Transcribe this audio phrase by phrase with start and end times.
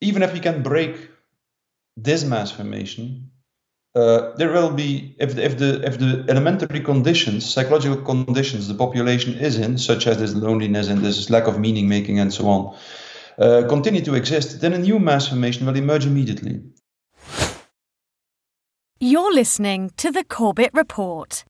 [0.00, 1.10] even if we can break
[1.96, 3.30] this mass formation,
[3.94, 8.74] uh, there will be if the, if the if the elementary conditions, psychological conditions, the
[8.74, 12.46] population is in, such as this loneliness and this lack of meaning making and so
[12.46, 12.76] on,
[13.38, 16.60] uh, continue to exist, then a new mass formation will emerge immediately.
[19.00, 21.44] You're listening to the Corbett Report.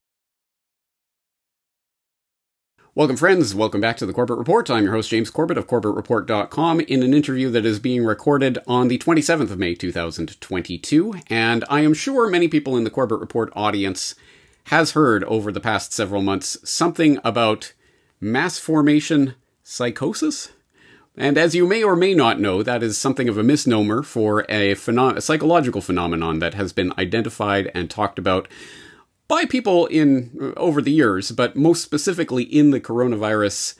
[2.97, 3.53] Welcome, friends.
[3.53, 4.71] Welcome back to the Corbett Report.
[4.71, 8.87] I'm your host, James Corbett of CorbettReport.com, in an interview that is being recorded on
[8.87, 11.13] the 27th of May, 2022.
[11.29, 14.15] And I am sure many people in the Corbett Report audience
[14.69, 17.73] has heard over the past several months something about
[18.19, 20.49] mass formation psychosis.
[21.15, 24.43] And as you may or may not know, that is something of a misnomer for
[24.49, 28.47] a, a psychological phenomenon that has been identified and talked about
[29.27, 33.75] by people in over the years, but most specifically in the coronavirus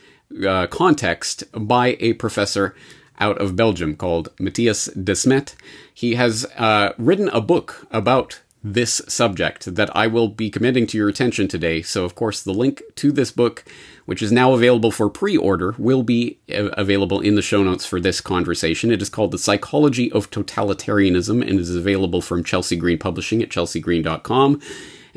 [0.45, 2.75] uh, context by a professor
[3.19, 5.55] out of Belgium called Mattias Desmet.
[5.93, 10.97] He has uh, written a book about this subject that I will be commending to
[10.97, 11.81] your attention today.
[11.81, 13.63] So, of course, the link to this book,
[14.05, 17.85] which is now available for pre order, will be uh, available in the show notes
[17.85, 18.91] for this conversation.
[18.91, 23.49] It is called The Psychology of Totalitarianism and is available from Chelsea Green Publishing at
[23.49, 24.61] chelseagreen.com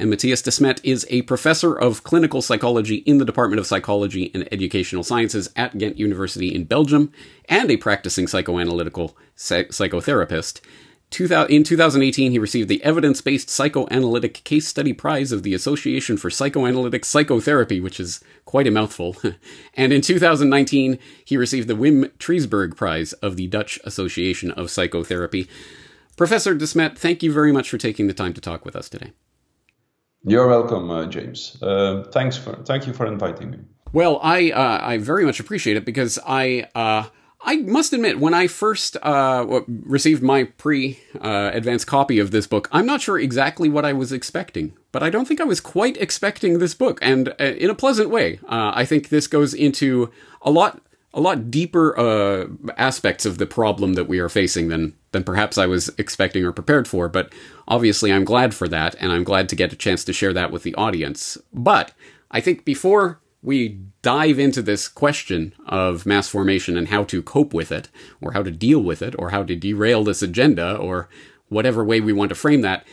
[0.01, 4.49] and Mattias Desmet is a professor of clinical psychology in the Department of Psychology and
[4.51, 7.13] Educational Sciences at Ghent University in Belgium,
[7.51, 10.63] and a practicing psychoanalytical psychotherapist.
[11.51, 16.31] In 2018, he received the Evidence Based Psychoanalytic Case Study Prize of the Association for
[16.31, 19.17] Psychoanalytic Psychotherapy, which is quite a mouthful.
[19.75, 25.47] and in 2019, he received the Wim Trijsburg Prize of the Dutch Association of Psychotherapy.
[26.17, 29.13] Professor Desmet, thank you very much for taking the time to talk with us today.
[30.25, 31.57] You're welcome, uh, James.
[31.63, 33.59] Uh, thanks for thank you for inviting me.
[33.93, 37.05] Well, I uh, I very much appreciate it because I uh,
[37.41, 42.47] I must admit when I first uh, received my pre uh, advanced copy of this
[42.47, 45.61] book, I'm not sure exactly what I was expecting, but I don't think I was
[45.61, 48.39] quite expecting this book, and in a pleasant way.
[48.49, 50.11] I think this goes into
[50.43, 50.83] a lot
[51.13, 55.59] a lot deeper uh, aspects of the problem that we are facing than than perhaps
[55.59, 57.09] I was expecting or prepared for.
[57.09, 57.33] But
[57.67, 60.53] obviously, I'm glad for that, and I'm glad to get a chance to share that
[60.53, 61.37] with the audience.
[61.53, 61.93] But
[62.31, 67.53] I think before we dive into this question of mass formation and how to cope
[67.55, 67.89] with it,
[68.21, 71.09] or how to deal with it, or how to derail this agenda, or
[71.49, 72.87] whatever way we want to frame that,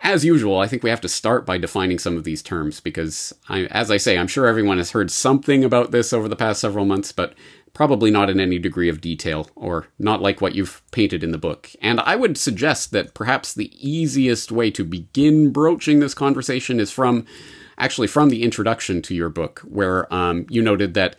[0.00, 3.34] as usual, I think we have to start by defining some of these terms because,
[3.48, 6.60] I, as I say, I'm sure everyone has heard something about this over the past
[6.60, 7.34] several months, but
[7.78, 11.38] probably not in any degree of detail, or not like what you've painted in the
[11.38, 11.70] book.
[11.80, 16.90] And I would suggest that perhaps the easiest way to begin broaching this conversation is
[16.90, 17.24] from
[17.78, 21.14] actually from the introduction to your book, where um, you noted that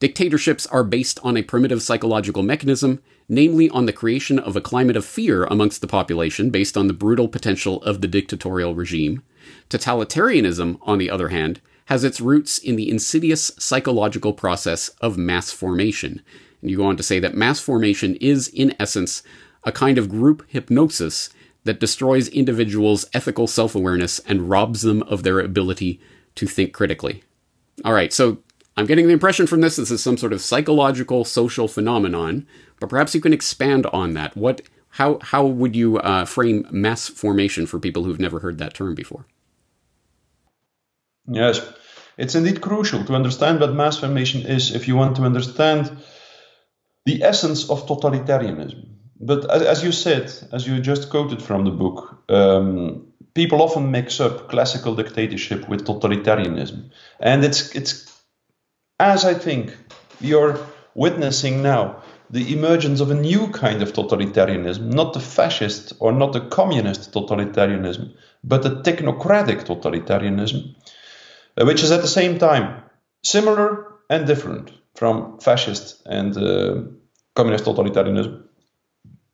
[0.00, 4.96] dictatorships are based on a primitive psychological mechanism, namely on the creation of a climate
[4.96, 9.22] of fear amongst the population based on the brutal potential of the dictatorial regime.
[9.68, 15.50] Totalitarianism, on the other hand, has its roots in the insidious psychological process of mass
[15.50, 16.22] formation.
[16.62, 19.24] And you go on to say that mass formation is, in essence,
[19.64, 21.30] a kind of group hypnosis
[21.64, 26.00] that destroys individuals' ethical self awareness and robs them of their ability
[26.36, 27.24] to think critically.
[27.84, 28.38] All right, so
[28.76, 32.46] I'm getting the impression from this this is some sort of psychological social phenomenon,
[32.78, 34.36] but perhaps you can expand on that.
[34.36, 38.74] What, how, how would you uh, frame mass formation for people who've never heard that
[38.74, 39.26] term before?
[41.26, 41.60] Yes,
[42.20, 45.90] it's indeed crucial to understand what mass formation is if you want to understand
[47.06, 48.84] the essence of totalitarianism.
[49.18, 54.20] But as you said, as you just quoted from the book, um, people often mix
[54.20, 57.92] up classical dictatorship with totalitarianism, and it's it's
[58.98, 59.76] as I think
[60.20, 60.58] you're
[60.94, 66.32] witnessing now the emergence of a new kind of totalitarianism, not the fascist or not
[66.32, 68.14] the communist totalitarianism,
[68.44, 70.74] but the technocratic totalitarianism
[71.64, 72.82] which is at the same time
[73.22, 76.82] similar and different from fascist and uh,
[77.34, 78.42] communist totalitarianism.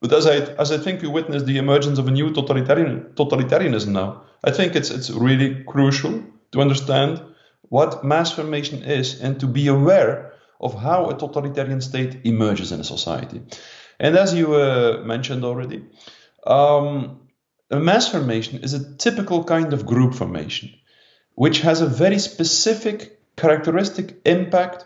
[0.01, 3.87] But as I as I think we witness the emergence of a new totalitarian totalitarianism
[3.87, 7.21] now, I think it's it's really crucial to understand
[7.69, 12.79] what mass formation is and to be aware of how a totalitarian state emerges in
[12.79, 13.41] a society.
[13.99, 15.83] And as you uh, mentioned already,
[16.45, 17.27] um,
[17.71, 20.69] a mass formation is a typical kind of group formation
[21.37, 24.83] which has a very specific characteristic impact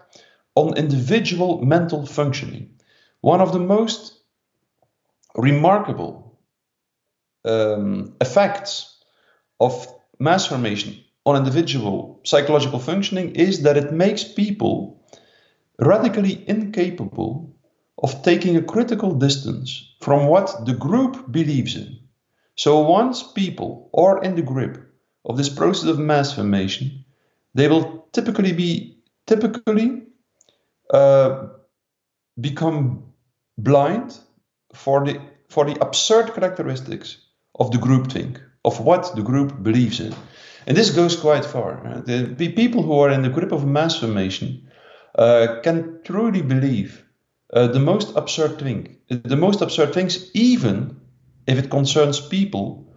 [0.55, 2.77] on individual mental functioning.
[3.21, 4.19] One of the most
[5.33, 6.41] remarkable
[7.45, 9.01] um, effects
[9.61, 9.87] of
[10.19, 15.01] mass formation on individual psychological functioning is that it makes people
[15.79, 17.55] radically incapable
[17.97, 21.97] of taking a critical distance from what the group believes in.
[22.57, 24.90] So once people are in the grip
[25.25, 27.05] of this process of mass formation,
[27.53, 28.97] they will typically be
[29.27, 30.03] typically
[30.93, 31.47] uh,
[32.39, 33.03] become
[33.57, 34.17] blind
[34.73, 35.19] for the
[35.49, 37.17] for the absurd characteristics
[37.55, 40.15] of the group groupthink, of what the group believes in.
[40.65, 41.85] And this goes quite far.
[41.85, 44.69] Uh, the people who are in the grip of mass formation
[45.15, 47.03] uh, can truly believe
[47.53, 51.01] uh, the most absurd thing, the most absurd things, even
[51.47, 52.90] if it concerns people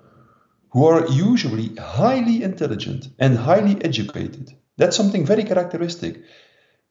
[0.74, 4.52] who are usually highly intelligent and highly educated.
[4.76, 6.22] That's something very characteristic.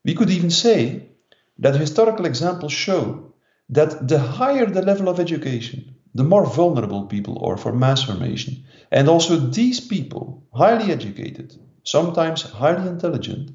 [0.06, 1.10] We could even say
[1.58, 3.34] that historical examples show
[3.68, 8.64] that the higher the level of education, the more vulnerable people are for mass formation.
[8.90, 13.50] And also, these people, highly educated, sometimes highly intelligent,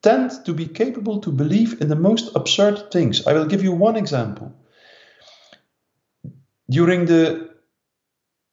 [0.00, 3.26] tend to be capable to believe in the most absurd things.
[3.26, 4.54] I will give you one example.
[6.70, 7.49] During the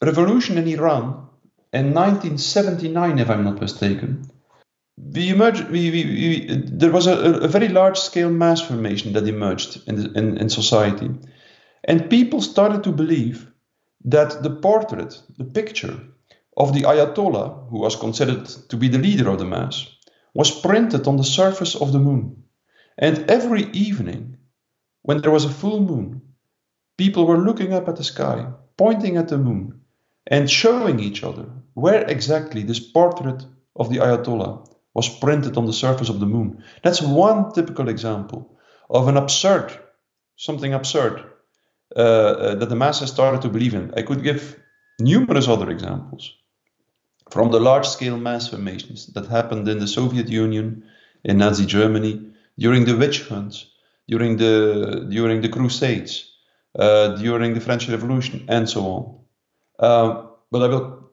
[0.02, 1.28] revolution in Iran
[1.74, 4.30] in 1979, if I'm not mistaken,
[4.98, 9.28] we emerged, we, we, we, there was a, a, very large scale mass formation that
[9.28, 11.10] emerged in, in, in society.
[11.84, 13.52] And people started to believe
[14.06, 16.00] that the portrait, the picture
[16.56, 19.88] of the Ayatollah, who was considered to be the leader of the mass,
[20.34, 22.44] was printed on the surface of the moon.
[22.98, 24.38] And every evening,
[25.04, 26.22] when there was a full moon,
[26.98, 28.48] people were looking up at the sky,
[28.78, 29.77] pointing at the moon,
[30.28, 33.44] and showing each other where exactly this portrait
[33.76, 36.64] of the Ayatollah was printed on the surface of the moon.
[36.84, 38.58] That's one typical example
[38.90, 39.72] of an absurd,
[40.36, 41.24] something absurd,
[41.96, 43.94] uh, uh, that the masses started to believe in.
[43.96, 44.60] I could give
[45.00, 46.34] numerous other examples
[47.30, 50.84] from the large scale mass formations that happened in the Soviet Union,
[51.24, 53.68] in Nazi Germany, during the witch hunts,
[54.08, 56.32] during the, during the Crusades,
[56.78, 59.18] uh, during the French Revolution, and so on.
[59.80, 61.10] Uh, but I will.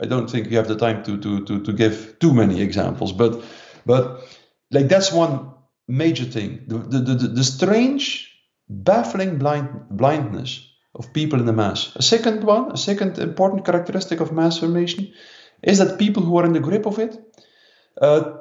[0.00, 3.12] I don't think we have the time to, to, to, to give too many examples,
[3.12, 3.42] but
[3.86, 4.28] but
[4.70, 5.52] like that's one
[5.88, 6.64] major thing.
[6.66, 8.36] The, the, the, the strange,
[8.68, 11.94] baffling blind, blindness of people in the mass.
[11.96, 15.12] A second one, a second important characteristic of mass formation
[15.62, 17.16] is that people who are in the grip of it
[18.00, 18.38] uh,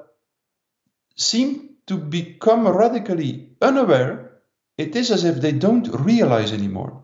[1.15, 4.41] seem to become radically unaware.
[4.77, 7.03] It is as if they don't realize anymore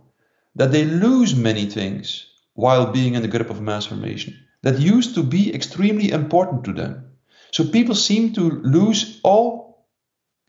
[0.55, 5.15] that they lose many things while being in the grip of mass formation that used
[5.15, 7.11] to be extremely important to them.
[7.51, 9.87] So people seem to lose all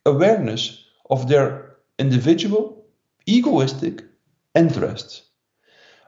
[0.05, 2.87] awareness of their individual,
[3.27, 4.05] egoistic
[4.55, 5.23] interests.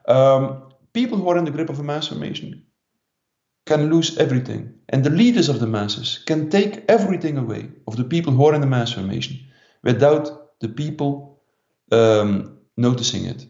[0.06, 2.64] Um, people who are in the grip of a mass formation
[3.66, 4.74] can lose everything.
[4.88, 8.54] And the leaders of the masses can take everything away of the people who are
[8.54, 9.38] in the mass formation
[9.82, 11.40] without the people
[11.90, 13.46] um, noticing it.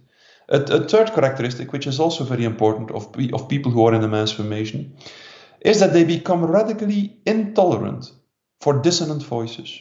[0.48, 4.02] A, a, third characteristic, which is also very important of, of people who are in
[4.02, 4.96] the mass formation,
[5.60, 8.12] is that they become radically intolerant
[8.60, 9.80] for dissonant voices.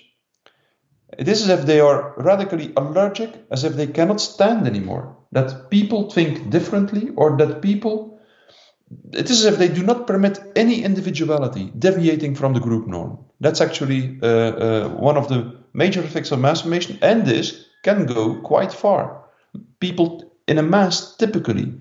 [1.18, 5.70] It is as if they are radically allergic, as if they cannot stand anymore that
[5.70, 8.14] people think differently or that people
[9.12, 13.18] it is as if they do not permit any individuality deviating from the group norm.
[13.40, 18.06] That's actually uh, uh, one of the major effects of mass formation, and this can
[18.06, 19.24] go quite far.
[19.80, 21.74] People in a mass typically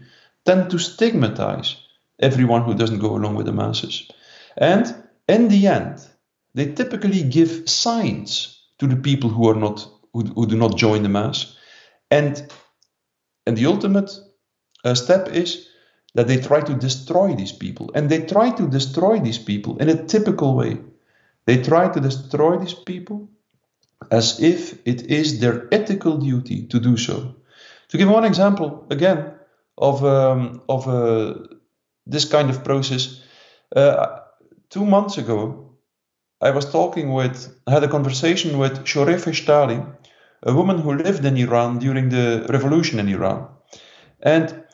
[0.44, 1.76] tend to stigmatize
[2.18, 4.10] everyone who doesn't go along with the masses.
[4.56, 4.94] And
[5.28, 6.06] in the end,
[6.54, 11.02] they typically give signs to the people who are not who, who do not join
[11.02, 11.56] the mass.
[12.10, 12.52] And
[13.46, 14.10] and the ultimate
[14.84, 15.68] uh, step is
[16.14, 17.90] that they try to destroy these people.
[17.94, 20.78] And they try to destroy these people in a typical way.
[21.46, 23.30] They try to destroy these people
[24.10, 27.36] as if it is their ethical duty to do so.
[27.92, 29.34] To give one example again
[29.76, 31.34] of, um, of uh,
[32.06, 33.20] this kind of process,
[33.76, 34.20] uh,
[34.70, 35.76] two months ago,
[36.40, 39.94] I was talking with, I had a conversation with Shoreh Feshtali,
[40.42, 43.48] a woman who lived in Iran during the revolution in Iran.
[44.20, 44.64] And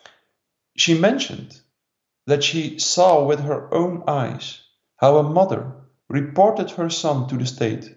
[0.76, 1.60] she mentioned
[2.28, 4.60] that she saw with her own eyes
[4.94, 5.72] how a mother
[6.08, 7.96] reported her son to the state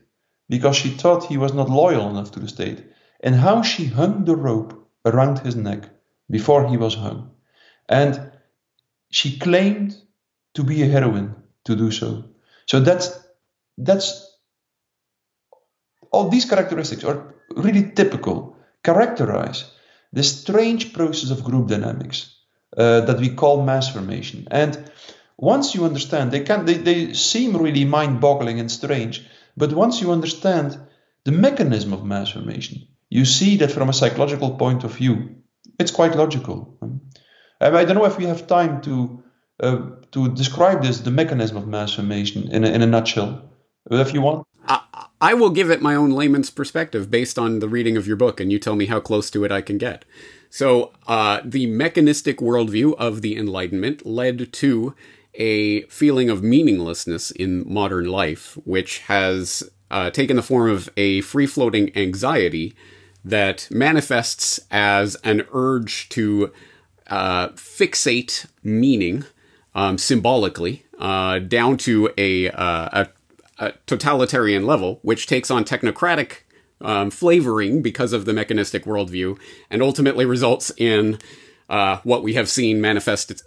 [0.49, 2.83] because she thought he was not loyal enough to the state,
[3.19, 5.89] and how she hung the rope around his neck
[6.29, 7.31] before he was hung.
[7.89, 8.31] And
[9.09, 9.95] she claimed
[10.53, 12.25] to be a heroine to do so.
[12.65, 13.19] So that's
[13.77, 14.37] that's
[16.11, 19.65] all these characteristics are really typical, characterize
[20.13, 22.35] this strange process of group dynamics
[22.77, 24.47] uh, that we call mass formation.
[24.51, 24.91] And
[25.37, 29.25] once you understand, they can they, they seem really mind-boggling and strange,
[29.57, 30.77] but once you understand
[31.23, 35.35] the mechanism of mass formation, you see that from a psychological point of view,
[35.77, 36.79] it's quite logical.
[37.59, 39.23] I don't know if we have time to
[39.59, 43.51] uh, to describe this, the mechanism of mass formation, in a, in a nutshell.
[43.91, 44.47] If you want.
[44.67, 48.15] I, I will give it my own layman's perspective based on the reading of your
[48.15, 50.03] book, and you tell me how close to it I can get.
[50.49, 54.95] So, uh, the mechanistic worldview of the Enlightenment led to
[55.35, 61.21] a feeling of meaninglessness in modern life, which has uh, taken the form of a
[61.21, 62.73] free floating anxiety
[63.23, 66.51] that manifests as an urge to
[67.07, 69.25] uh, fixate meaning
[69.75, 73.07] um, symbolically uh, down to a, uh, a,
[73.59, 76.39] a, totalitarian level, which takes on technocratic
[76.81, 79.37] um, flavoring because of the mechanistic worldview,
[79.69, 81.17] and ultimately results in
[81.69, 83.43] uh, what we have seen manifest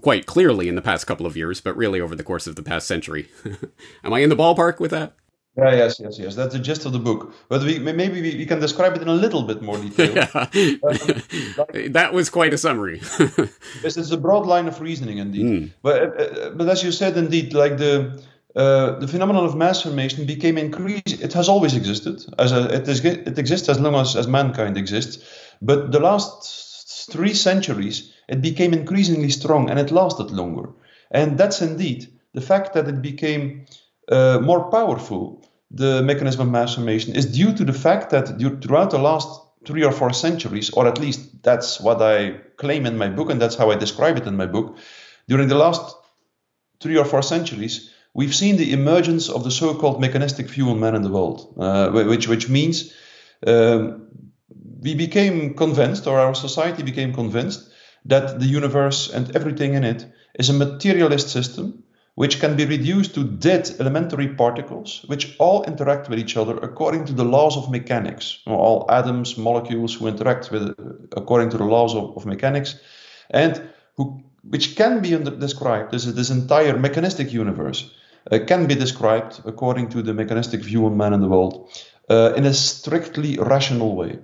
[0.00, 2.62] quite clearly in the past couple of years, but really over the course of the
[2.62, 3.28] past century.
[4.04, 5.12] Am I in the ballpark with that?
[5.58, 6.34] Yeah, yes, yes, yes.
[6.36, 7.34] That's the gist of the book.
[7.48, 10.14] But we, maybe we, we can describe it in a little bit more detail.
[10.14, 10.28] yeah.
[10.34, 10.48] um,
[11.92, 13.00] that was quite a summary.
[13.82, 15.46] yes, it's a broad line of reasoning, indeed.
[15.46, 15.70] Mm.
[15.82, 18.22] But, uh, uh, but as you said, indeed, like the
[18.54, 21.20] uh, the phenomenon of mass formation became increased.
[21.20, 22.24] It has always existed.
[22.38, 25.24] As a, it, is, it exists as long as, as mankind exists.
[25.60, 30.70] But the last three centuries, it became increasingly strong and it lasted longer.
[31.10, 33.66] And that's indeed the fact that it became
[34.10, 35.37] uh, more powerful
[35.70, 38.28] the mechanism of mass formation is due to the fact that
[38.62, 39.28] throughout the last
[39.66, 43.40] three or four centuries, or at least that's what I claim in my book, and
[43.40, 44.78] that's how I describe it in my book,
[45.28, 45.94] during the last
[46.80, 50.94] three or four centuries, we've seen the emergence of the so-called mechanistic view on man
[50.94, 52.94] in the world, uh, which which means
[53.46, 54.08] um,
[54.80, 57.70] we became convinced, or our society became convinced,
[58.06, 60.06] that the universe and everything in it
[60.38, 61.84] is a materialist system
[62.18, 67.04] which can be reduced to dead elementary particles, which all interact with each other according
[67.04, 68.40] to the laws of mechanics.
[68.44, 70.74] All atoms, molecules who interact with
[71.16, 72.74] according to the laws of, of mechanics,
[73.30, 73.62] and
[73.96, 77.88] who, which can be under, described as this entire mechanistic universe
[78.32, 81.70] uh, can be described according to the mechanistic view on man and the world
[82.10, 84.18] uh, in a strictly rational way.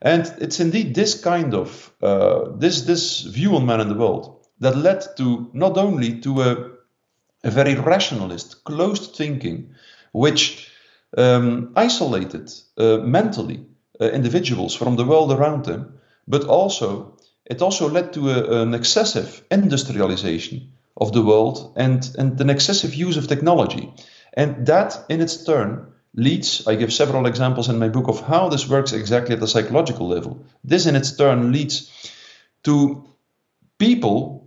[0.00, 4.46] And it's indeed this kind of uh, this this view on man and the world
[4.60, 6.73] that led to not only to a
[7.44, 9.74] a very rationalist, closed thinking,
[10.12, 10.70] which
[11.16, 13.66] um, isolated uh, mentally
[14.00, 18.74] uh, individuals from the world around them, but also it also led to a, an
[18.74, 23.92] excessive industrialization of the world and, and an excessive use of technology.
[24.32, 28.48] And that, in its turn, leads, I give several examples in my book of how
[28.48, 30.44] this works exactly at the psychological level.
[30.62, 31.90] This, in its turn, leads
[32.62, 33.04] to
[33.78, 34.43] people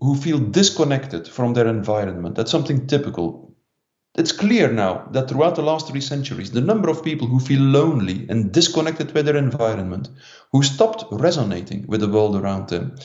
[0.00, 2.34] who feel disconnected from their environment.
[2.34, 3.54] That's something typical.
[4.16, 7.60] It's clear now that throughout the last three centuries, the number of people who feel
[7.60, 10.08] lonely and disconnected with their environment,
[10.52, 12.96] who stopped resonating with the world around them,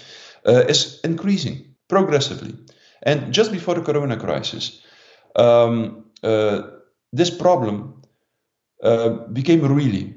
[0.45, 2.55] uh, is increasing progressively.
[3.03, 4.81] And just before the corona crisis,
[5.35, 6.61] um, uh,
[7.11, 8.01] this problem
[8.81, 10.15] uh, became really,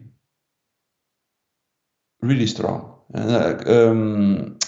[2.22, 3.00] really strong.
[3.14, 4.58] Uh, um,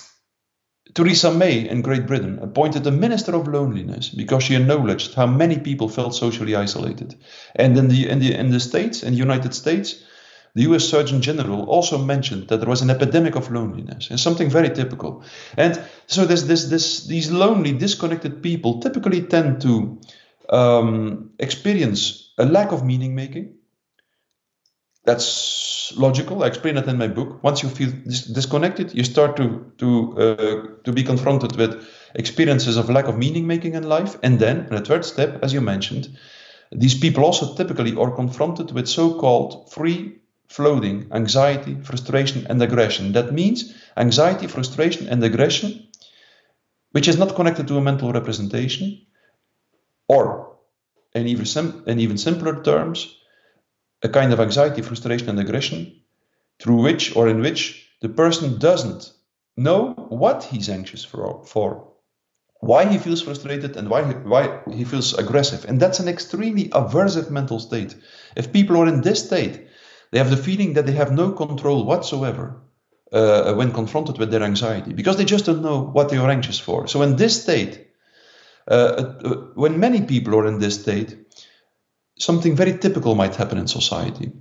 [0.99, 5.57] Theresa May in Great Britain appointed a minister of loneliness because she acknowledged how many
[5.57, 7.15] people felt socially isolated.
[7.55, 10.03] And in the in the in the States, in the United States,
[10.57, 14.51] the US Surgeon General also mentioned that there was an epidemic of loneliness and something
[14.51, 15.23] very typical.
[15.57, 20.01] And so this this this these lonely, disconnected people typically tend to
[20.49, 23.58] um, experience a lack of meaning making.
[25.05, 26.43] That's logical.
[26.43, 27.43] I explain it in my book.
[27.43, 29.89] Once you feel dis- disconnected, you start to to
[30.19, 34.67] uh, to be confronted with experiences of lack of meaning making in life, and then
[34.69, 36.09] in the third step, as you mentioned,
[36.73, 40.17] these people also typically are confronted with so-called free
[40.49, 43.13] floating anxiety, frustration, and aggression.
[43.13, 45.89] That means anxiety, frustration, and aggression,
[46.93, 49.07] which is not connected to a mental representation,
[50.09, 50.57] or
[51.15, 53.18] in even, sim- in even simpler terms,
[54.03, 56.01] a kind of anxiety, frustration, and aggression
[56.61, 59.13] through which or in which the person doesn't
[59.57, 61.93] know what he's anxious for, for
[62.61, 65.65] why he feels frustrated and why he, why he feels aggressive.
[65.65, 67.95] And that's an extremely aversive mental state.
[68.37, 69.67] If people are in this state,
[70.11, 72.63] they have the feeling that they have no control whatsoever
[73.13, 76.59] uh, when confronted with their anxiety because they just don't know what they are anxious
[76.59, 76.87] for.
[76.87, 77.89] So, in this state,
[78.69, 81.28] uh, uh, when many people are in this state,
[82.19, 84.33] something very typical might happen in society.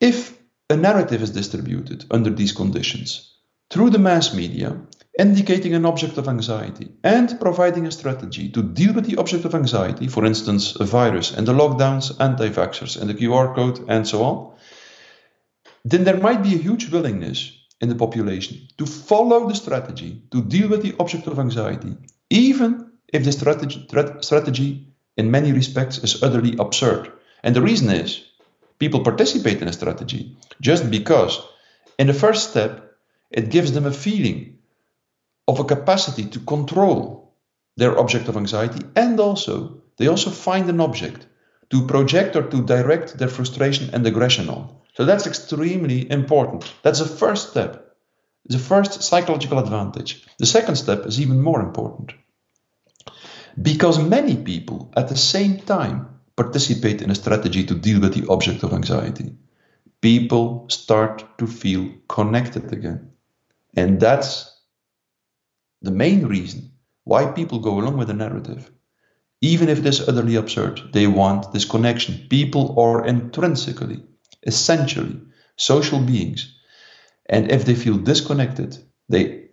[0.00, 0.38] If
[0.70, 3.34] a narrative is distributed under these conditions
[3.70, 4.80] through the mass media,
[5.18, 9.54] indicating an object of anxiety and providing a strategy to deal with the object of
[9.54, 14.06] anxiety, for instance, a virus and the lockdowns, anti vaxxers and the QR code, and
[14.06, 14.56] so on,
[15.84, 20.42] then there might be a huge willingness in the population to follow the strategy to
[20.42, 21.96] deal with the object of anxiety,
[22.30, 23.86] even if the strategy,
[24.20, 27.12] strategy in many respects is utterly absurd.
[27.42, 28.24] And the reason is
[28.78, 31.40] people participate in a strategy just because,
[31.98, 32.96] in the first step,
[33.30, 34.58] it gives them a feeling
[35.46, 37.34] of a capacity to control
[37.76, 41.26] their object of anxiety, and also they also find an object
[41.70, 44.76] to project or to direct their frustration and aggression on.
[44.94, 46.72] So that's extremely important.
[46.82, 47.96] That's the first step,
[48.46, 50.24] the first psychological advantage.
[50.38, 52.12] The second step is even more important.
[53.60, 58.28] Because many people at the same time participate in a strategy to deal with the
[58.28, 59.36] object of anxiety,
[60.00, 63.12] people start to feel connected again.
[63.76, 64.50] And that's
[65.82, 66.72] the main reason
[67.04, 68.70] why people go along with the narrative.
[69.40, 72.26] Even if it is utterly absurd, they want this connection.
[72.30, 74.02] People are intrinsically,
[74.42, 75.20] essentially
[75.56, 76.58] social beings.
[77.26, 79.43] And if they feel disconnected, they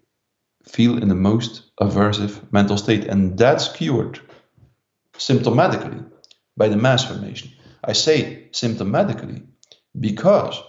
[0.66, 3.06] feel in the most aversive mental state.
[3.06, 4.20] And that's cured
[5.14, 6.10] symptomatically
[6.58, 7.52] by the mass formation.
[7.84, 9.46] I say symptomatically
[10.00, 10.62] because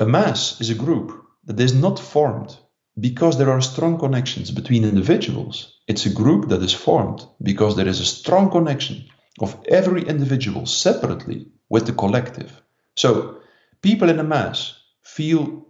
[0.00, 2.56] a mass is a group that is not formed
[2.98, 5.80] because there are strong connections between individuals.
[5.86, 9.04] It's a group that is formed because there is a strong connection
[9.40, 12.62] of every individual separately with the collective.
[12.96, 13.40] So,
[13.82, 15.63] people in a mass feel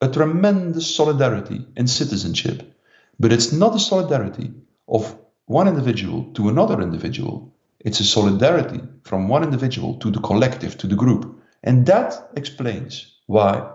[0.00, 2.74] a tremendous solidarity in citizenship,
[3.18, 4.52] but it's not a solidarity
[4.88, 5.16] of
[5.46, 7.54] one individual to another individual.
[7.80, 11.40] It's a solidarity from one individual to the collective, to the group.
[11.62, 13.70] And that explains why,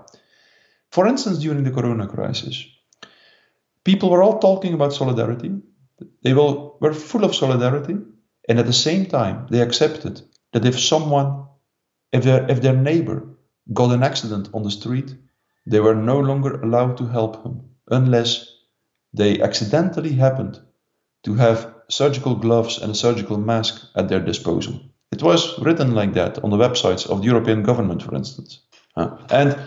[0.91, 2.65] for instance, during the corona crisis,
[3.83, 5.51] people were all talking about solidarity.
[6.23, 7.97] They were full of solidarity.
[8.47, 10.21] And at the same time, they accepted
[10.53, 11.45] that if someone,
[12.11, 13.27] if their, if their neighbor
[13.73, 15.15] got an accident on the street,
[15.65, 18.51] they were no longer allowed to help him unless
[19.13, 20.59] they accidentally happened
[21.23, 24.79] to have surgical gloves and a surgical mask at their disposal.
[25.11, 28.59] It was written like that on the websites of the European government, for instance.
[28.95, 29.57] And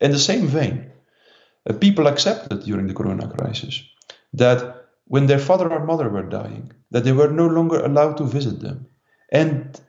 [0.00, 0.90] in the same vein,
[1.68, 3.82] uh, people accepted during the corona crisis
[4.32, 8.24] that when their father or mother were dying, that they were no longer allowed to
[8.24, 8.86] visit them.
[9.30, 9.80] And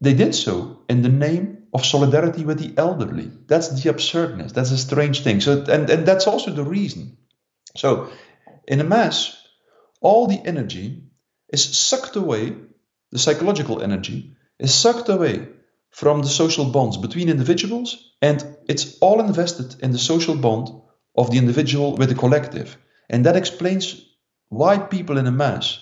[0.00, 3.30] they did so in the name of solidarity with the elderly.
[3.46, 4.52] That's the absurdness.
[4.52, 5.40] That's a strange thing.
[5.40, 7.16] So, and, and that's also the reason.
[7.76, 8.10] So,
[8.68, 9.36] in a mass,
[10.00, 11.04] all the energy
[11.48, 12.54] is sucked away,
[13.10, 15.48] the psychological energy is sucked away
[15.90, 20.68] from the social bonds between individuals, and it's all invested in the social bond
[21.16, 22.76] of the individual with the collective.
[23.08, 24.02] And that explains
[24.48, 25.78] why people in a mass,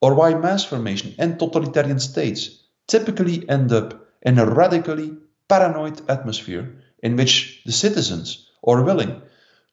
[0.00, 5.16] or why mass formation and totalitarian states typically end up in a radically
[5.48, 9.22] paranoid atmosphere in which the citizens are willing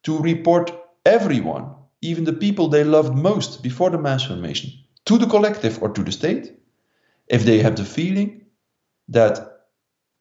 [0.04, 0.72] to report
[1.06, 4.72] everyone, even the people they loved most before the mass formation,
[5.06, 6.60] to the collective or to the state,
[7.28, 8.46] if they have the feeling
[9.10, 9.66] that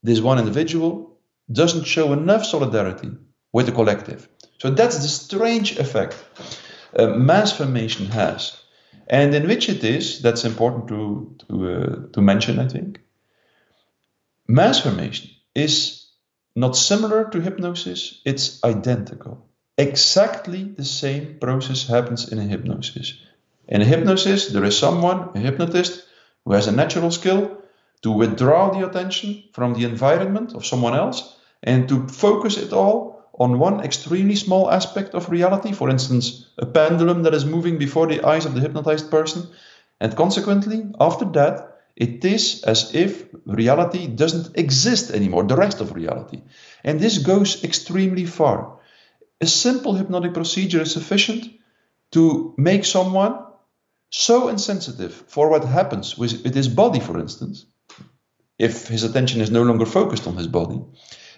[0.03, 1.19] this one individual
[1.53, 3.11] doesn't show enough solidarity
[3.53, 4.29] with the collective.
[4.59, 6.17] So that's the strange effect
[6.97, 8.57] uh, mass formation has,
[9.09, 12.59] and in which it is that's important to to, uh, to mention.
[12.59, 13.01] I think
[14.49, 16.07] mass formation is
[16.57, 19.47] not similar to hypnosis; it's identical.
[19.77, 23.15] Exactly the same process happens in a hypnosis.
[23.67, 26.05] In a hypnosis, there is someone, a hypnotist,
[26.45, 27.63] who has a natural skill
[28.03, 33.25] to withdraw the attention from the environment of someone else and to focus it all
[33.39, 38.07] on one extremely small aspect of reality, for instance, a pendulum that is moving before
[38.07, 39.49] the eyes of the hypnotized person.
[40.01, 45.95] And consequently, after that, it is as if reality doesn't exist anymore, the rest of
[45.95, 46.43] reality.
[46.83, 48.81] And this goes extremely far.
[49.41, 51.49] A simple hypnotic procedure is sufficient
[52.13, 53.45] to make someone
[54.11, 57.67] so insensitive for what happens with, his body, for instance,
[58.59, 60.81] if his attention is no longer focused on his body,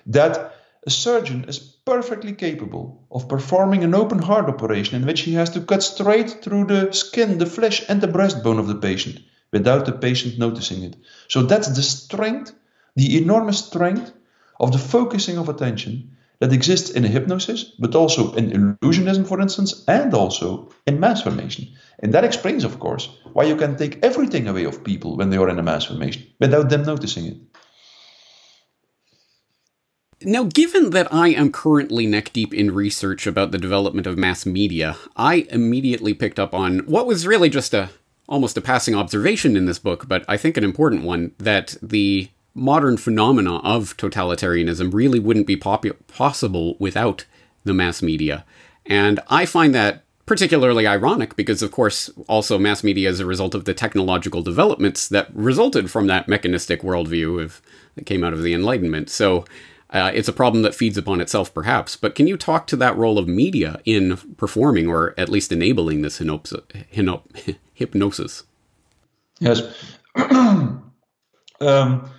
[0.07, 0.55] that
[0.87, 5.51] a surgeon is perfectly capable of performing an open heart operation in which he has
[5.51, 9.21] to cut straight through the skin, the flesh, and the breastbone of the patient
[9.57, 10.97] without the patient noticing it.
[11.29, 12.53] So that's the strength,
[12.95, 14.13] the enormous strength
[14.61, 15.93] of the focusing of attention
[16.41, 21.69] that exists in hypnosis, but also in illusionism, for instance, and also in mass formation.
[22.01, 25.39] And that explains, of course, why you can take everything away of people when they
[25.39, 27.39] are in a mass formation without them noticing it.
[30.23, 34.45] Now, given that I am currently neck deep in research about the development of mass
[34.45, 37.91] media, I immediately picked up on what was really just a
[38.29, 42.29] almost a passing observation in this book, but I think an important one that the
[42.55, 47.27] modern phenomena of totalitarianism really wouldn't be popu- possible without
[47.65, 48.45] the mass media.
[48.87, 53.55] And I find that particularly ironic because, of course, also mass media is a result
[53.55, 57.63] of the technological developments that resulted from that mechanistic worldview of,
[57.95, 59.09] that came out of the Enlightenment.
[59.09, 59.45] So
[59.91, 61.97] uh, it's a problem that feeds upon itself, perhaps.
[61.97, 66.03] But can you talk to that role of media in performing or at least enabling
[66.03, 66.21] this
[67.77, 68.45] hypnosis?
[69.39, 69.63] Yes.
[71.61, 72.11] um,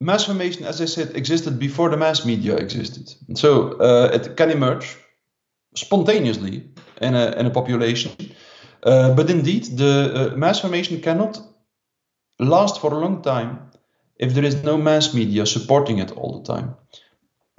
[0.00, 3.14] mass formation, as I said, existed before the mass media existed.
[3.34, 4.96] So uh, it can emerge
[5.74, 6.70] spontaneously
[7.00, 8.12] in a, in a population.
[8.82, 11.40] Uh, but indeed, the uh, mass formation cannot
[12.40, 13.70] last for a long time
[14.16, 16.74] if there is no mass media supporting it all the time,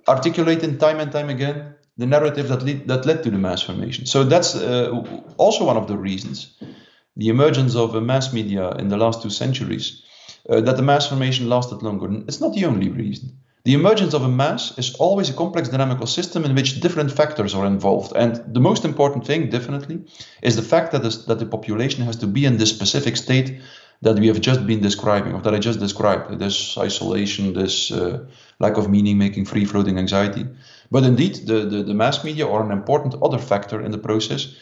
[0.08, 4.06] articulating time and time again the narrative that, lead, that led to the mass formation.
[4.06, 4.90] So that's uh,
[5.38, 6.58] also one of the reasons
[7.18, 10.04] the emergence of a mass media in the last two centuries
[10.50, 12.10] uh, that the mass formation lasted longer.
[12.28, 13.38] It's not the only reason.
[13.66, 17.54] The emergence of a mass is always a complex dynamical system in which different factors
[17.54, 18.14] are involved.
[18.16, 20.06] And the most important thing, definitely,
[20.42, 23.60] is the fact that, this, that the population has to be in this specific state
[24.02, 28.26] that we have just been describing, or that I just described this isolation, this uh,
[28.60, 30.46] lack of meaning making, free floating anxiety.
[30.90, 34.56] But indeed, the, the, the mass media are an important other factor in the process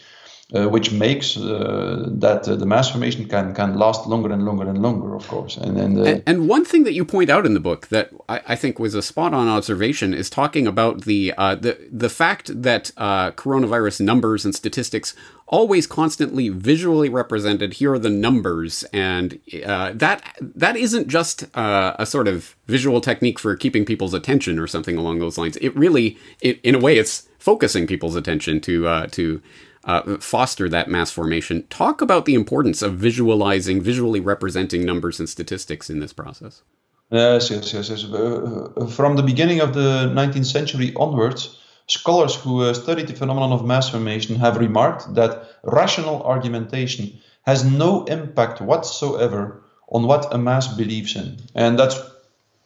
[0.54, 4.66] uh, which makes uh, that uh, the mass formation can can last longer and longer
[4.66, 5.58] and longer, of course.
[5.58, 8.40] And and, and, and one thing that you point out in the book that I,
[8.48, 12.92] I think was a spot on observation is talking about the the the fact that
[12.96, 15.14] coronavirus numbers and statistics
[15.48, 17.74] always constantly visually represented.
[17.74, 23.00] Here are the numbers, and uh, that that isn't just uh, a sort of visual
[23.00, 25.56] technique for keeping people's attention or something along those lines.
[25.58, 29.42] It really, it, in a way, it's focusing people's attention to uh, to
[29.84, 31.66] uh, foster that mass formation.
[31.68, 36.62] Talk about the importance of visualizing, visually representing numbers and statistics in this process.
[37.10, 38.04] Yes, yes, yes, yes.
[38.04, 43.52] Uh, from the beginning of the 19th century onwards, scholars who uh, studied the phenomenon
[43.52, 50.38] of mass formation have remarked that rational argumentation has no impact whatsoever on what a
[50.38, 51.98] mass believes in, and that's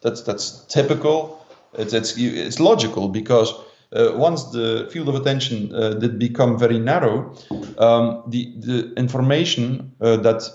[0.01, 1.45] that's that's typical.
[1.73, 3.53] It's it's, it's logical because
[3.95, 7.35] uh, once the field of attention uh, did become very narrow,
[7.77, 10.49] um, the, the information uh, that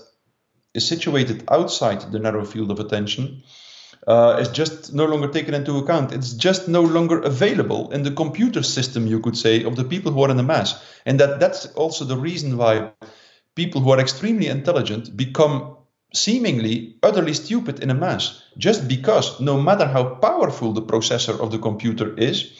[0.73, 3.43] is situated outside the narrow field of attention
[4.07, 6.11] uh, is just no longer taken into account.
[6.11, 10.11] It's just no longer available in the computer system, you could say, of the people
[10.11, 10.83] who are in the mass.
[11.05, 12.91] And that, that's also the reason why
[13.55, 15.77] people who are extremely intelligent become
[16.13, 21.51] seemingly utterly stupid in a mass, just because no matter how powerful the processor of
[21.51, 22.57] the computer is,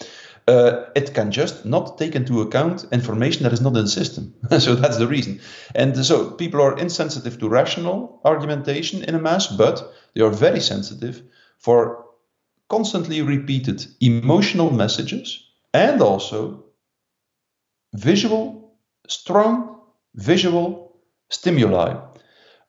[0.49, 4.33] uh, it can just not take into account information that is not in the system.
[4.59, 5.39] so that's the reason.
[5.75, 10.59] And so people are insensitive to rational argumentation in a mass, but they are very
[10.59, 11.21] sensitive
[11.59, 12.05] for
[12.67, 16.65] constantly repeated emotional messages and also
[17.93, 18.73] visual,
[19.07, 19.81] strong
[20.15, 20.97] visual
[21.29, 21.95] stimuli,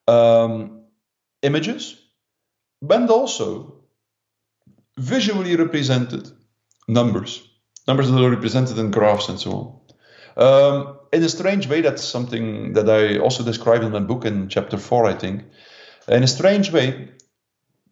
[0.06, 0.82] um,
[1.42, 1.96] images,
[2.90, 3.74] and also
[4.98, 6.30] visually represented
[6.86, 7.49] numbers
[7.86, 9.80] numbers that are represented in graphs and so on.
[10.36, 14.48] Um, in a strange way, that's something that I also describe in my book in
[14.48, 15.44] chapter four, I think.
[16.08, 17.08] In a strange way,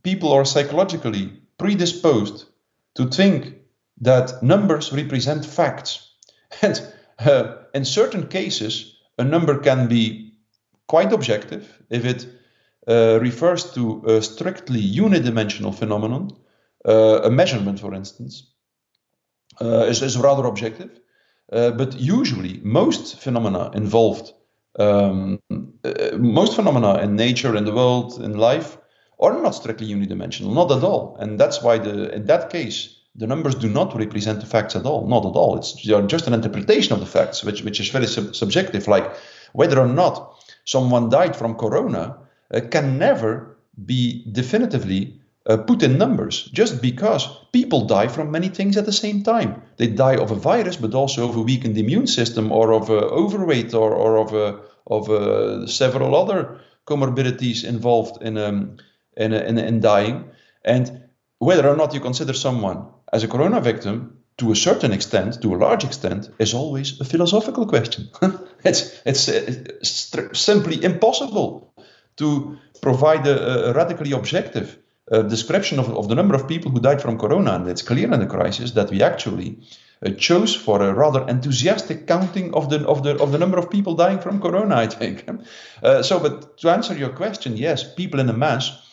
[0.03, 2.47] people are psychologically predisposed
[2.95, 3.55] to think
[4.01, 6.05] that numbers represent facts.
[6.63, 6.81] And
[7.19, 10.35] uh, in certain cases, a number can be
[10.87, 12.27] quite objective if it
[12.87, 16.31] uh, refers to a strictly unidimensional phenomenon,
[16.87, 18.47] uh, a measurement, for instance
[19.61, 21.01] is, is rather objective.
[21.53, 24.33] Uh, but usually, most phenomena involved,
[24.79, 25.41] um,
[26.19, 28.77] most phenomena in nature, in the world, in life,
[29.21, 31.17] are not strictly unidimensional, not at all.
[31.19, 34.87] And that's why, the, in that case, the numbers do not represent the facts at
[34.87, 35.57] all, not at all.
[35.57, 38.87] It's just an interpretation of the facts, which, which is very sub- subjective.
[38.87, 39.13] Like
[39.53, 42.19] whether or not someone died from corona
[42.55, 45.18] uh, can never be definitively
[45.49, 49.63] uh, put in numbers just because people die from many things at the same time.
[49.79, 52.95] They die of a virus, but also of a weakened immune system or of uh,
[52.95, 58.77] overweight or, or of, uh, of uh, several other comorbidities involved in, um,
[59.17, 60.31] in, in, in dying.
[60.65, 61.05] And
[61.39, 65.55] whether or not you consider someone as a corona victim, to a certain extent, to
[65.55, 68.09] a large extent, is always a philosophical question.
[68.65, 71.75] it's it's, it's simply impossible
[72.17, 74.79] to provide a, a radically objective
[75.11, 77.55] uh, description of, of the number of people who died from corona.
[77.55, 79.59] And it's clear in the crisis that we actually
[80.05, 83.71] uh, chose for a rather enthusiastic counting of the of the of the number of
[83.71, 84.77] people dying from corona.
[84.77, 85.29] I think.
[85.81, 88.89] Uh, so, but to answer your question, yes, people in a mass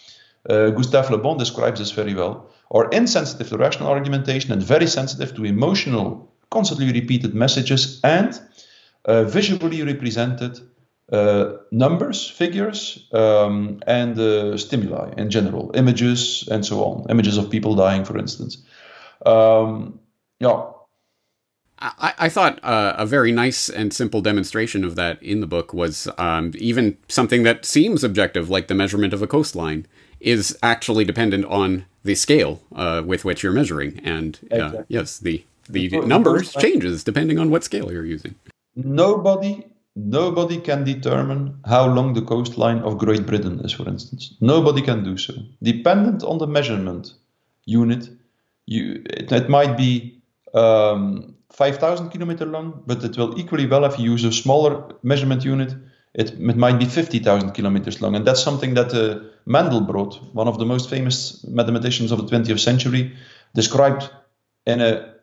[0.48, 2.50] Uh, Gustave Le Bon describes this very well.
[2.72, 8.40] Are insensitive to rational argumentation and very sensitive to emotional, constantly repeated messages and
[9.06, 10.60] uh, visually represented
[11.12, 17.50] uh, numbers, figures, um, and uh, stimuli in general, images and so on, images of
[17.50, 18.58] people dying, for instance.
[19.26, 20.00] Um,
[20.40, 20.64] yeah.
[21.78, 25.74] I, I thought uh, a very nice and simple demonstration of that in the book
[25.74, 29.86] was um, even something that seems objective, like the measurement of a coastline,
[30.20, 34.00] is actually dependent on the scale uh, with which you're measuring.
[34.04, 34.86] And uh, exactly.
[34.88, 38.36] yes, the the, the numbers changes depending on what scale you're using.
[38.76, 44.36] Nobody nobody can determine how long the coastline of Great Britain is, for instance.
[44.42, 45.34] Nobody can do so.
[45.64, 47.14] Dependent on the measurement
[47.66, 48.10] unit,
[48.66, 50.22] you it, it might be
[50.54, 55.46] um, 5,000 kilometer long, but it will equally well if you use a smaller measurement
[55.46, 55.74] unit.
[56.14, 60.60] It, it might be 50,000 kilometers long, and that's something that uh, Mandelbrot, one of
[60.60, 63.14] the most famous mathematicians of the 20th century,
[63.54, 64.10] described
[64.66, 65.15] in a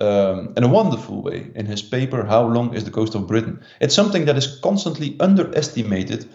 [0.00, 3.62] um, in a wonderful way in his paper how long is the coast of britain?
[3.80, 6.28] It's something that is constantly underestimated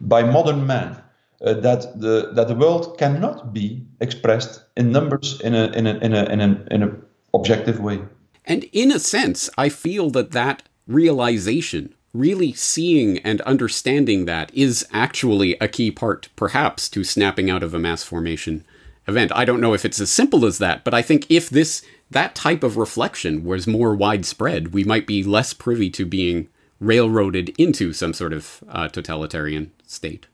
[0.00, 1.02] by modern man
[1.44, 5.98] uh, that the that the world cannot be expressed in numbers in a in a
[5.98, 6.94] in a in a, in a
[7.34, 8.00] objective way.
[8.44, 14.86] And in a sense i feel that that realization really seeing and understanding that is
[14.92, 18.64] actually a key part perhaps to snapping out of a mass formation
[19.06, 19.30] event.
[19.34, 22.34] I don't know if it's as simple as that but i think if this that
[22.34, 26.48] type of reflection was more widespread, we might be less privy to being
[26.80, 30.26] railroaded into some sort of uh, totalitarian state.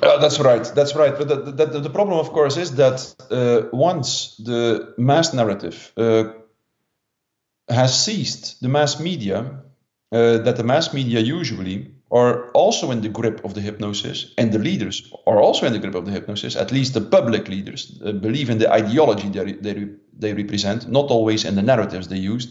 [0.00, 0.64] Uh, that's right.
[0.74, 1.16] That's right.
[1.16, 6.32] But the, the, the, problem, of course, is that uh, once the mass narrative uh,
[7.68, 9.60] has ceased, the mass media,
[10.10, 14.52] uh, that the mass media usually are also in the grip of the hypnosis, and
[14.52, 16.56] the leaders are also in the grip of the hypnosis.
[16.56, 21.10] At least the public leaders uh, believe in the ideology they, they, they represent, not
[21.10, 22.48] always in the narratives they use.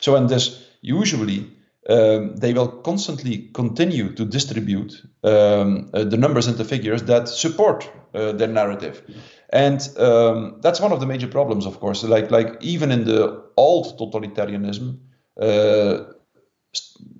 [0.00, 1.50] So, and this usually
[1.88, 7.28] um, they will constantly continue to distribute um, uh, the numbers and the figures that
[7.28, 9.02] support uh, their narrative.
[9.50, 12.02] And um, that's one of the major problems, of course.
[12.02, 14.98] Like, like even in the old totalitarianism
[15.40, 16.04] uh,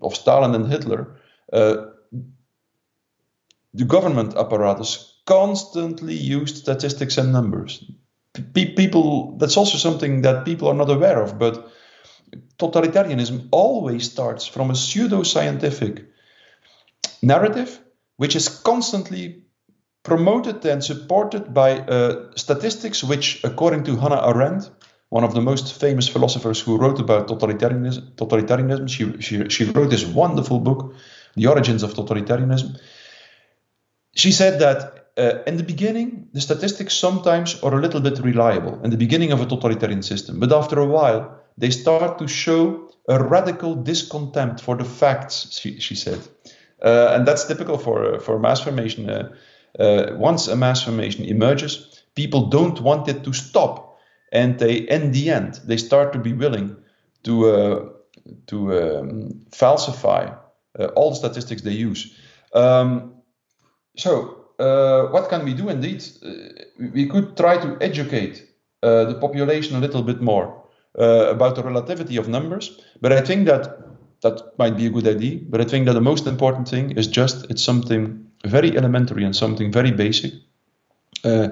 [0.01, 1.20] of Stalin and Hitler,
[1.53, 1.77] uh,
[3.75, 7.85] the government apparatus constantly used statistics and numbers.
[8.55, 11.70] People, that's also something that people are not aware of, but
[12.59, 16.05] totalitarianism always starts from a pseudo scientific
[17.23, 17.79] narrative,
[18.16, 19.44] which is constantly
[20.03, 24.70] promoted and supported by uh, statistics, which, according to Hannah Arendt,
[25.11, 29.90] one of the most famous philosophers who wrote about totalitarianism, totalitarianism she, she, she wrote
[29.90, 30.94] this wonderful book
[31.35, 32.79] the Origins of Totalitarianism.
[34.14, 38.81] She said that uh, in the beginning, the statistics sometimes are a little bit reliable
[38.83, 42.90] in the beginning of a totalitarian system, but after a while, they start to show
[43.09, 46.18] a radical discontent for the facts, she, she said.
[46.83, 49.09] Uh, and that's typical for, uh, for mass formation.
[49.09, 53.98] Uh, once a mass formation emerges, people don't want it to stop.
[54.33, 56.77] And they, in the end, they start to be willing
[57.22, 57.94] to,
[58.48, 60.35] to um, falsify
[60.96, 62.18] all the statistics they use.
[62.53, 63.14] Um,
[63.96, 66.04] so, uh, what can we do indeed?
[66.24, 66.30] Uh,
[66.92, 68.48] we could try to educate
[68.82, 70.62] the population a little bit more
[70.94, 73.78] about the relativity of numbers, but I think that
[74.20, 75.40] that might be a good idea.
[75.48, 79.34] But I think that the most important thing is just it's something very elementary and
[79.34, 80.32] something very basic.
[81.24, 81.48] Uh,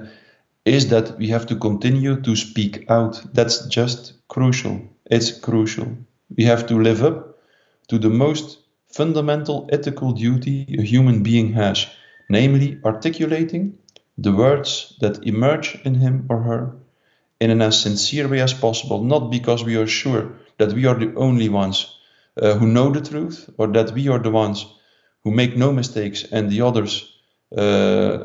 [0.65, 3.21] is that we have to continue to speak out.
[3.35, 4.81] That's just crucial.
[5.11, 5.89] It's crucial.
[6.37, 7.39] We have to live up
[7.89, 11.87] to the most fundamental ethical duty a human being has,
[12.33, 13.65] namely articulating
[14.17, 16.77] the words that emerge in him or her
[17.41, 20.99] in an as sincere way as possible, not because we are sure that we are
[20.99, 21.99] the only ones
[22.41, 24.67] uh, who know the truth or that we are the ones
[25.25, 26.93] who make no mistakes and the others
[27.57, 27.61] uh,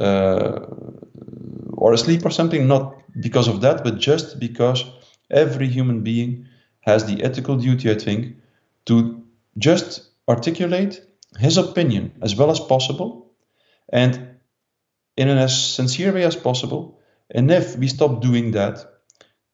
[0.09, 0.65] uh,
[1.77, 4.85] are asleep or something, not because of that, but just because
[5.29, 6.47] every human being
[6.81, 8.37] has the ethical duty, I think,
[8.85, 9.23] to
[9.57, 11.01] just articulate
[11.37, 13.26] his opinion as well as possible
[13.89, 14.37] and
[15.15, 16.99] in an as sincere way as possible.
[17.29, 18.85] And if we stop doing that,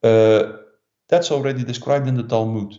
[0.03, 0.57] uh,
[1.09, 2.77] that's already described in the Talmud.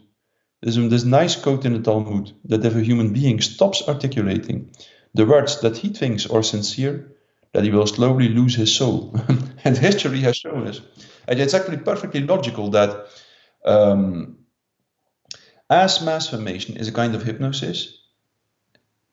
[0.60, 4.70] There's this nice quote in the Talmud that if a human being stops articulating
[5.14, 7.12] the words that he thinks are sincere,
[7.52, 9.14] that he will slowly lose his soul.
[9.64, 10.80] and history has shown us.
[11.28, 13.06] And it's actually perfectly logical that
[13.64, 14.38] um,
[15.70, 17.98] as mass formation is a kind of hypnosis,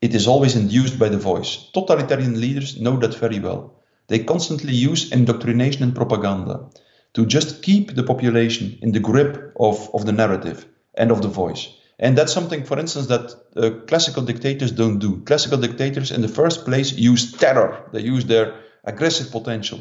[0.02, 1.70] it is always induced by the voice.
[1.72, 3.62] Totalitarian leaders know that very well.
[4.08, 6.68] they constantly use indoctrination and propaganda
[7.14, 11.28] to just keep the population in the grip of, of the narrative and of the
[11.28, 11.68] voice.
[11.98, 15.22] And that's something, for instance, that uh, classical dictators don't do.
[15.22, 17.88] Classical dictators, in the first place, use terror.
[17.92, 19.80] They use their aggressive potential.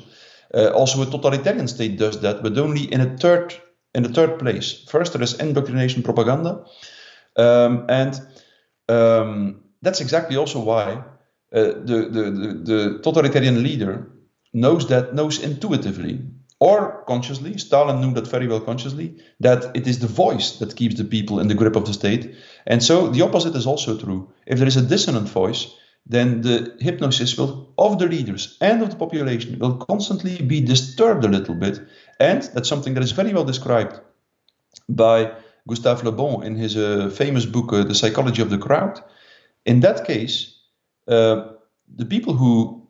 [0.53, 3.55] Uh, also, a totalitarian state does that, but only in a third
[3.93, 4.85] in the third place.
[4.87, 6.63] First, there is indoctrination propaganda,
[7.35, 8.17] um, and
[8.87, 11.03] um, that's exactly also why uh,
[11.53, 14.11] the, the, the, the totalitarian leader
[14.53, 16.19] knows that knows intuitively
[16.61, 20.95] or consciously, Stalin knew that very well consciously, that it is the voice that keeps
[20.95, 22.35] the people in the grip of the state.
[22.67, 24.31] And so the opposite is also true.
[24.45, 25.73] If there is a dissonant voice,
[26.05, 31.25] then the hypnosis will, of the leaders and of the population will constantly be disturbed
[31.25, 31.81] a little bit.
[32.19, 33.99] And that's something that is very well described
[34.87, 35.31] by
[35.67, 39.01] Gustave Le Bon in his uh, famous book, uh, The Psychology of the Crowd.
[39.65, 40.57] In that case,
[41.07, 41.53] uh,
[41.95, 42.89] the people who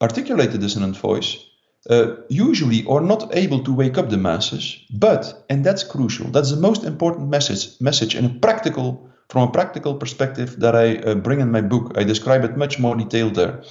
[0.00, 1.36] articulate the dissonant voice
[1.90, 6.50] uh, usually are not able to wake up the masses, but, and that's crucial, that's
[6.50, 11.14] the most important message, message in a practical, from a practical perspective that I uh,
[11.14, 11.92] bring in my book.
[11.96, 13.62] I describe it much more detailed there.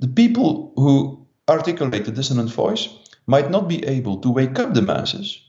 [0.00, 2.88] The people who articulate the dissonant voice
[3.26, 5.40] might not be able to wake up the masses,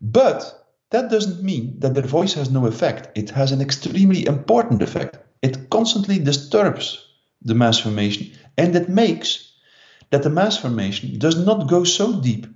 [0.00, 3.16] but that doesn't mean that their voice has no effect.
[3.16, 5.18] It has an extremely important effect.
[5.42, 7.04] It constantly disturbs
[7.42, 9.52] the mass formation and it makes
[10.10, 12.46] that the mass formation does not go so deep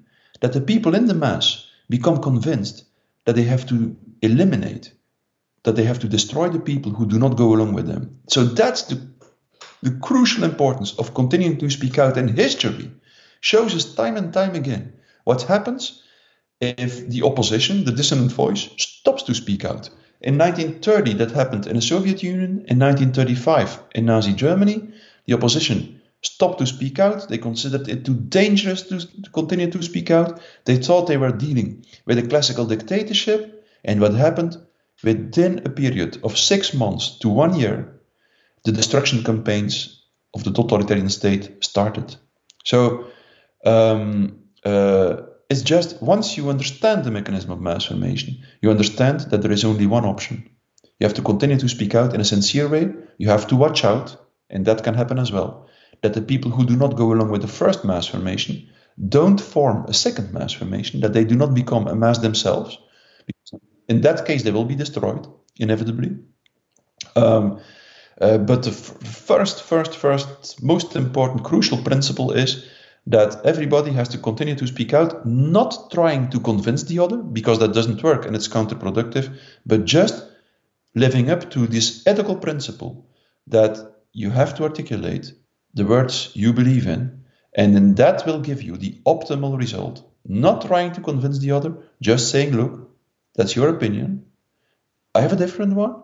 [0.40, 2.84] that the people in the mass become convinced
[3.24, 4.92] that they have to eliminate,
[5.62, 8.18] that they have to destroy the people who do not go along with them.
[8.28, 9.00] So that's the,
[9.82, 12.18] the crucial importance of continuing to speak out.
[12.18, 12.90] And history
[13.40, 14.94] shows us time and time again
[15.24, 16.02] what happens
[16.60, 19.90] if the opposition, the dissonant voice, stops to speak out.
[20.24, 22.64] In 1930, that happened in the Soviet Union.
[22.66, 24.88] In 1935, in Nazi Germany,
[25.26, 27.28] the opposition stopped to speak out.
[27.28, 30.40] They considered it too dangerous to, continue to speak out.
[30.64, 33.66] They thought they were dealing with a classical dictatorship.
[33.84, 34.56] And what happened?
[35.02, 38.00] Within a period of six months to one year,
[38.64, 42.16] the destruction campaigns of the totalitarian state started.
[42.64, 43.08] So
[43.66, 45.16] um, uh,
[45.54, 49.64] it's just once you understand the mechanism of mass formation, you understand that there is
[49.64, 50.50] only one option.
[50.98, 52.92] You have to continue to speak out in a sincere way.
[53.18, 54.16] You have to watch out,
[54.50, 55.68] and that can happen as well
[56.02, 58.68] that the people who do not go along with the first mass formation
[59.08, 62.78] don't form a second mass formation, that they do not become a mass themselves.
[63.88, 65.26] In that case, they will be destroyed,
[65.58, 66.10] inevitably.
[67.16, 67.60] Um,
[68.20, 72.66] uh, but the f- first, first, first, most important, crucial principle is
[73.06, 77.58] that everybody has to continue to speak out, not trying to convince the other, because
[77.58, 79.36] that doesn't work and it's counterproductive,
[79.66, 80.26] but just
[80.94, 83.06] living up to this ethical principle
[83.48, 83.76] that
[84.12, 85.32] you have to articulate
[85.74, 90.02] the words you believe in, and then that will give you the optimal result.
[90.26, 92.90] Not trying to convince the other, just saying, look,
[93.34, 94.24] that's your opinion.
[95.14, 95.96] I have a different one,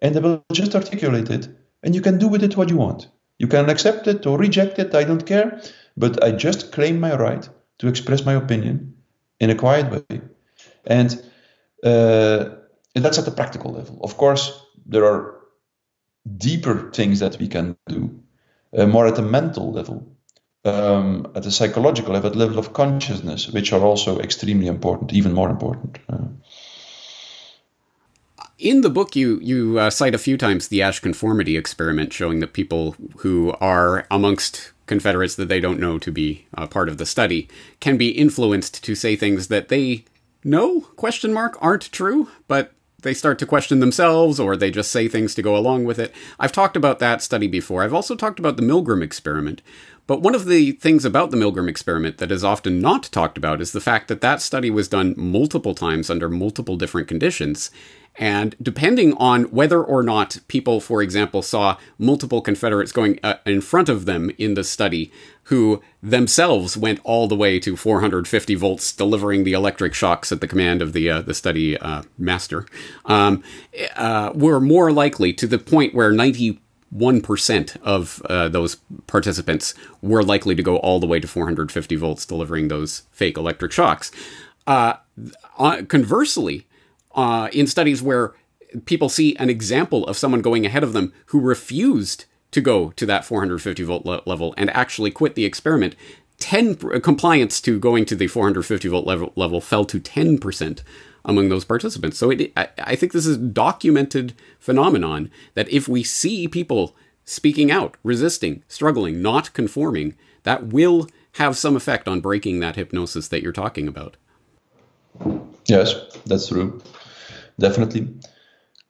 [0.00, 1.48] and I will just articulate it,
[1.82, 3.08] and you can do with it what you want.
[3.38, 5.60] You can accept it or reject it, I don't care,
[5.96, 8.94] but I just claim my right to express my opinion
[9.40, 10.20] in a quiet way.
[10.86, 11.12] And
[11.84, 12.50] uh,
[12.94, 13.98] that's at the practical level.
[14.02, 15.36] Of course, there are
[16.36, 18.18] deeper things that we can do
[18.76, 20.06] uh, more at a mental level,
[20.64, 25.12] um, at a psychological level, at the level of consciousness, which are also extremely important,
[25.12, 25.98] even more important.
[26.08, 26.28] Uh,
[28.58, 32.40] in the book, you you uh, cite a few times the Asch conformity experiment, showing
[32.40, 36.98] that people who are amongst Confederates that they don't know to be uh, part of
[36.98, 37.48] the study
[37.80, 40.04] can be influenced to say things that they
[40.44, 42.72] know question mark aren't true, but
[43.02, 46.12] they start to question themselves or they just say things to go along with it.
[46.40, 47.82] I've talked about that study before.
[47.82, 49.62] I've also talked about the Milgram experiment.
[50.06, 53.60] But one of the things about the Milgram experiment that is often not talked about
[53.60, 57.70] is the fact that that study was done multiple times under multiple different conditions.
[58.18, 63.60] And depending on whether or not people, for example, saw multiple Confederates going uh, in
[63.60, 65.12] front of them in the study,
[65.44, 70.48] who themselves went all the way to 450 volts, delivering the electric shocks at the
[70.48, 72.66] command of the uh, the study uh, master,
[73.04, 73.42] um,
[73.96, 76.10] uh, were more likely to the point where
[76.96, 78.76] 91% of uh, those
[79.06, 83.72] participants were likely to go all the way to 450 volts, delivering those fake electric
[83.72, 84.10] shocks.
[84.66, 84.94] Uh,
[85.88, 86.66] conversely,
[87.14, 88.34] uh, in studies where
[88.84, 93.06] people see an example of someone going ahead of them who refused to go to
[93.06, 95.94] that 450 volt le- level and actually quit the experiment,
[96.38, 100.82] 10 uh, compliance to going to the 450 volt level, level fell to 10%
[101.26, 102.16] among those participants.
[102.16, 106.96] So it, I, I think this is a documented phenomenon that if we see people
[107.26, 110.14] speaking out, resisting, struggling, not conforming,
[110.44, 114.16] that will have some effect on breaking that hypnosis that you're talking about.
[115.66, 116.80] Yes, that's true.
[117.58, 118.14] Definitely.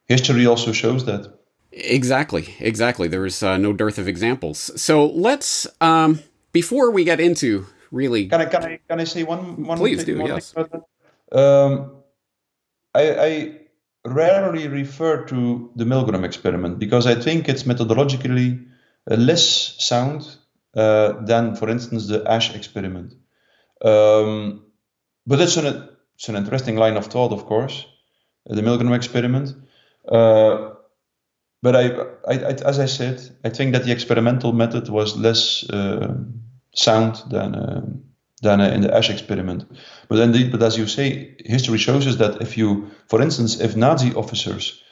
[0.07, 1.33] History also shows that.
[1.73, 3.09] Exactly, exactly.
[3.09, 4.71] There is uh, no dearth of examples.
[4.81, 6.21] So let's, um,
[6.53, 8.27] before we get into really.
[8.27, 9.77] Can I can I can I say one one?
[9.77, 10.17] Please do.
[10.25, 10.53] Yes.
[11.31, 11.96] Um,
[12.97, 13.59] I, I
[14.05, 18.65] rarely refer to the Milgram experiment because I think it's methodologically
[19.09, 20.27] uh, less sound
[20.75, 23.13] uh, than, for instance, the Asch experiment.
[23.83, 24.63] Um,
[25.25, 27.85] but it's an it's an interesting line of thought, of course,
[28.49, 29.53] uh, the Milgram experiment.
[30.07, 30.71] Uh,
[31.61, 31.89] but I,
[32.27, 36.15] I, I, as I said, I think that the experimental method was less uh,
[36.73, 37.81] sound than uh,
[38.41, 39.65] than in the Asch experiment.
[40.07, 43.75] But indeed, but as you say, history shows us that if you, for instance, if
[43.75, 44.83] Nazi officers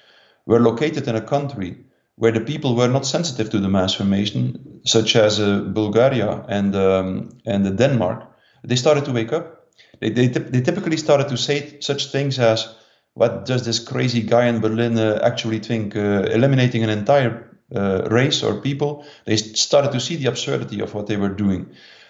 [0.45, 1.77] were located in a country
[2.15, 6.75] where the people were not sensitive to the mass formation, such as uh, Bulgaria and
[6.75, 8.23] um, and Denmark,
[8.63, 9.67] they started to wake up.
[9.99, 12.73] They, they, they typically started to say such things as,
[13.13, 15.95] "What does this crazy guy in Berlin uh, actually think?
[15.95, 20.93] Uh, eliminating an entire uh, race or people?" They started to see the absurdity of
[20.93, 21.67] what they were doing,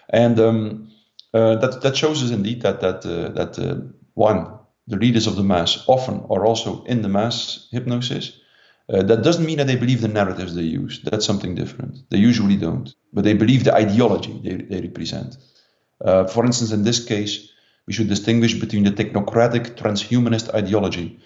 [0.10, 0.90] and um,
[1.36, 3.76] uh, that that shows us indeed that that uh, that uh,
[4.14, 4.58] one
[4.88, 8.40] the leaders of the mass often are also in the mass hypnosis.
[8.88, 11.02] Uh, that doesn't mean that they believe the narratives they use.
[11.04, 12.10] That's something different.
[12.10, 15.38] They usually don't, but they believe the ideology they, they represent.
[16.00, 17.52] Uh, for instance, in this case,
[17.88, 21.20] we should distinguish between the technocratic transhumanist ideology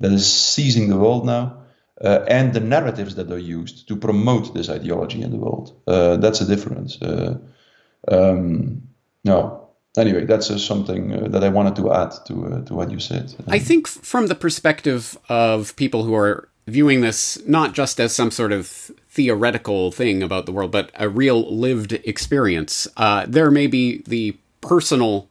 [0.00, 1.64] that is seizing the world now
[2.04, 5.72] uh, and the narratives that are used to promote this ideology in the world.
[5.86, 6.98] that's a difference.
[8.06, 8.87] Um,
[9.28, 9.68] no.
[9.96, 13.00] Anyway, that's uh, something uh, that I wanted to add to uh, to what you
[13.00, 13.34] said.
[13.48, 18.30] I think from the perspective of people who are viewing this not just as some
[18.30, 18.66] sort of
[19.08, 24.36] theoretical thing about the world, but a real lived experience, uh, there may be the
[24.60, 25.28] personal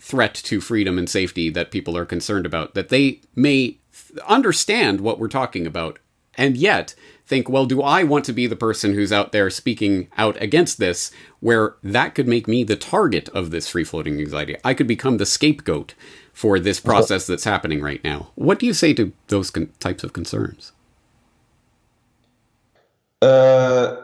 [0.00, 2.74] threat to freedom and safety that people are concerned about.
[2.74, 3.78] That they may
[4.26, 5.98] understand what we're talking about,
[6.36, 6.94] and yet
[7.26, 10.78] think, well, do I want to be the person who's out there speaking out against
[10.78, 11.10] this,
[11.40, 14.56] where that could make me the target of this free floating anxiety?
[14.64, 15.94] I could become the scapegoat
[16.32, 18.30] for this process that's happening right now.
[18.34, 20.72] What do you say to those con- types of concerns?
[23.20, 23.96] Uh,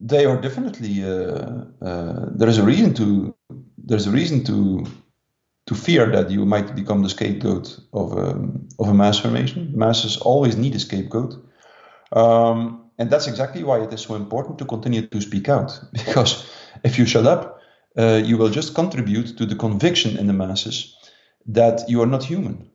[0.00, 1.04] they are definitely.
[1.04, 3.34] Uh, uh, there is a reason to.
[3.78, 4.86] There's a reason to
[5.66, 9.72] to fear that you might become the scapegoat of a, um, of a mass formation.
[9.74, 11.34] Masses always need a scapegoat.
[12.12, 15.80] Um, and that's exactly why it is so important to continue to speak out.
[15.92, 16.46] Because
[16.84, 17.60] if you shut up,
[17.96, 20.96] uh, you will just contribute to the conviction in the masses
[21.46, 22.70] that you are not human.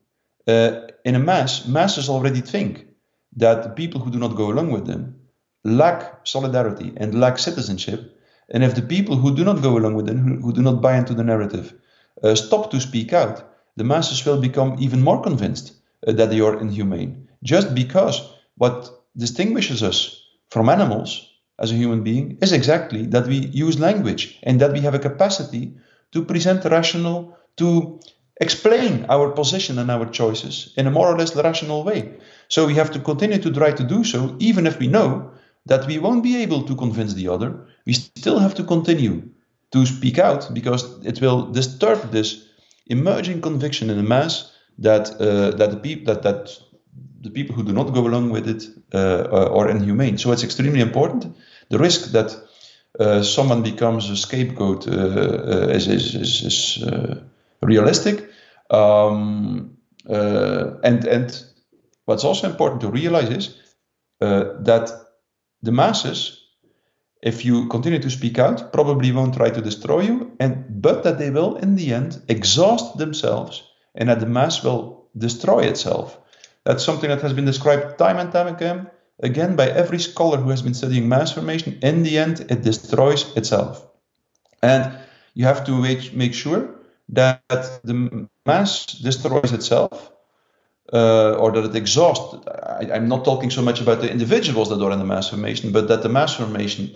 [0.47, 2.87] Uh, in a mass, masses already think
[3.35, 5.15] that the people who do not go along with them
[5.63, 8.17] lack solidarity and lack citizenship.
[8.49, 10.81] And if the people who do not go along with them, who, who do not
[10.81, 11.73] buy into the narrative,
[12.23, 13.43] uh, stop to speak out,
[13.75, 15.73] the masses will become even more convinced
[16.07, 17.29] uh, that they are inhumane.
[17.43, 18.21] Just because
[18.57, 21.29] what distinguishes us from animals
[21.59, 24.99] as a human being is exactly that we use language and that we have a
[24.99, 25.75] capacity
[26.11, 27.99] to present rational, to
[28.41, 32.17] explain our position and our choices in a more or less rational way.
[32.47, 35.31] So we have to continue to try to do so, even if we know
[35.65, 37.67] that we won't be able to convince the other.
[37.85, 39.29] We still have to continue
[39.71, 42.45] to speak out because it will disturb this
[42.87, 46.59] emerging conviction in the mass that uh, that the people that that
[47.21, 48.63] the people who do not go along with it
[48.93, 50.17] uh, are inhumane.
[50.17, 51.35] So it's extremely important.
[51.69, 52.35] The risk that
[52.99, 57.21] uh, someone becomes a scapegoat uh, uh is, is, is, is uh,
[57.61, 58.29] realistic.
[58.69, 59.77] Um,
[60.09, 61.43] uh, and, and
[62.05, 63.55] what's also important to realize is
[64.19, 64.91] that
[65.61, 66.41] the masses,
[67.21, 71.19] if you continue to speak out, probably won't try to destroy you, and but that
[71.19, 73.63] they will, in the end, exhaust themselves,
[73.95, 76.17] and that the mass will destroy itself.
[76.63, 78.89] That's something that has been described time and time again,
[79.19, 81.79] again by every scholar who has been studying mass formation.
[81.81, 83.85] In the end, it destroys itself.
[84.61, 84.97] And
[85.33, 85.71] you have to
[86.13, 86.75] make sure
[87.09, 87.41] that
[87.83, 90.11] the mass destroys itself
[90.93, 92.47] uh, or that it exhausts.
[92.47, 95.71] I, am not talking so much about the individuals that are in the mass formation,
[95.71, 96.95] but that the mass formation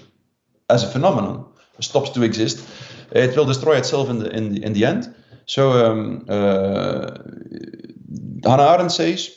[0.74, 1.46] as a phenomenon
[1.80, 2.68] stops to exist.
[3.12, 5.14] It will destroy itself in the, in the, in the end.
[5.46, 7.12] So um, uh,
[8.44, 9.30] Hannah Arendt says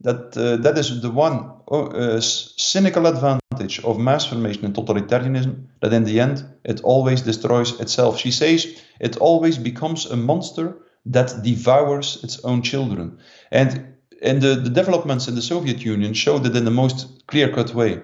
[0.00, 5.92] that uh, that is the one uh, cynical advantage of mass formation and totalitarianism that
[5.92, 8.18] in the end it always destroys itself.
[8.18, 8.66] She says
[9.00, 10.76] it always becomes a monster
[11.06, 13.18] that devours its own children.
[13.50, 17.74] And and the, the developments in the Soviet Union showed that in the most clear-cut
[17.74, 18.00] way.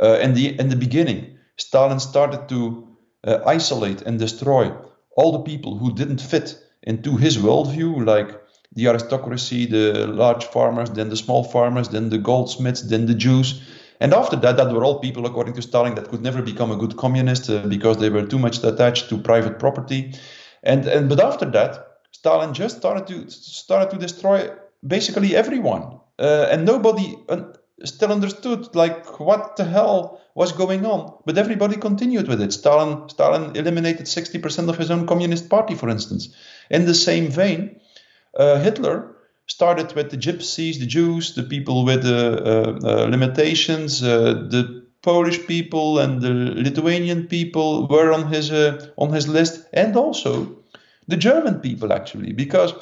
[0.00, 2.88] Uh, in the in the beginning, Stalin started to
[3.24, 4.72] uh, isolate and destroy
[5.16, 8.40] all the people who didn't fit into his worldview, like
[8.74, 13.60] the aristocracy, the large farmers, then the small farmers, then the goldsmiths, then the Jews.
[14.00, 16.76] And after that, that were all people, according to Stalin, that could never become a
[16.76, 20.14] good communist uh, because they were too much attached to private property.
[20.62, 24.50] And, and but after that, Stalin just started to started to destroy
[24.86, 27.16] basically everyone, uh, and nobody
[27.84, 31.14] still understood like what the hell was going on.
[31.24, 32.52] But everybody continued with it.
[32.52, 36.34] Stalin Stalin eliminated 60% of his own communist party, for instance.
[36.70, 37.80] In the same vein,
[38.38, 39.16] uh, Hitler
[39.46, 44.84] started with the gypsies, the Jews, the people with the uh, uh, limitations, uh, the
[45.02, 48.52] Polish people and the Lithuanian people were on his
[48.96, 50.58] on his list, and also
[51.08, 52.74] the German people actually, because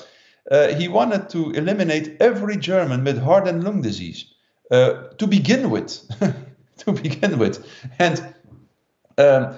[0.76, 4.24] he wanted to eliminate every German with heart and lung disease
[4.70, 6.00] to begin with,
[6.78, 7.66] to begin with,
[7.98, 8.34] and.
[9.16, 9.56] Um,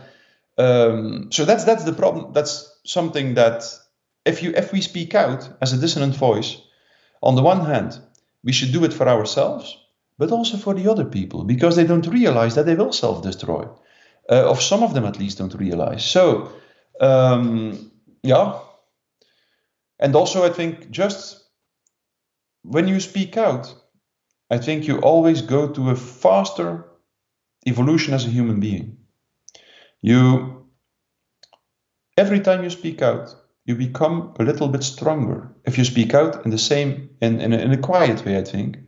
[0.60, 2.32] um, so that's that's the problem.
[2.32, 3.64] That's something that
[4.26, 6.60] if you if we speak out as a dissonant voice,
[7.22, 7.98] on the one hand,
[8.44, 9.76] we should do it for ourselves,
[10.18, 13.68] but also for the other people because they don't realize that they will self-destroy.
[14.28, 16.04] Uh, of some of them at least don't realize.
[16.04, 16.52] So,
[17.00, 17.90] um,
[18.22, 18.58] yeah.
[19.98, 21.42] And also, I think just
[22.62, 23.74] when you speak out,
[24.50, 26.86] I think you always go to a faster
[27.66, 28.98] evolution as a human being.
[30.02, 30.66] You
[32.16, 33.34] every time you speak out,
[33.70, 37.52] you become a little bit stronger if you speak out in the same in, in,
[37.52, 38.78] a, in a quiet way i think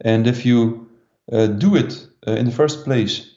[0.00, 0.88] and if you
[1.32, 3.34] uh, do it uh, in the first place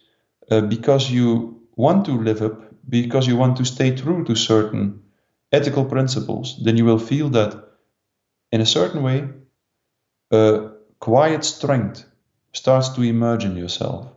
[0.50, 2.58] uh, because you want to live up
[2.90, 5.02] because you want to stay true to certain
[5.52, 7.54] ethical principles then you will feel that
[8.52, 9.30] in a certain way
[10.32, 10.71] a
[11.02, 12.06] quiet strength
[12.54, 14.08] starts to emerge in yourself.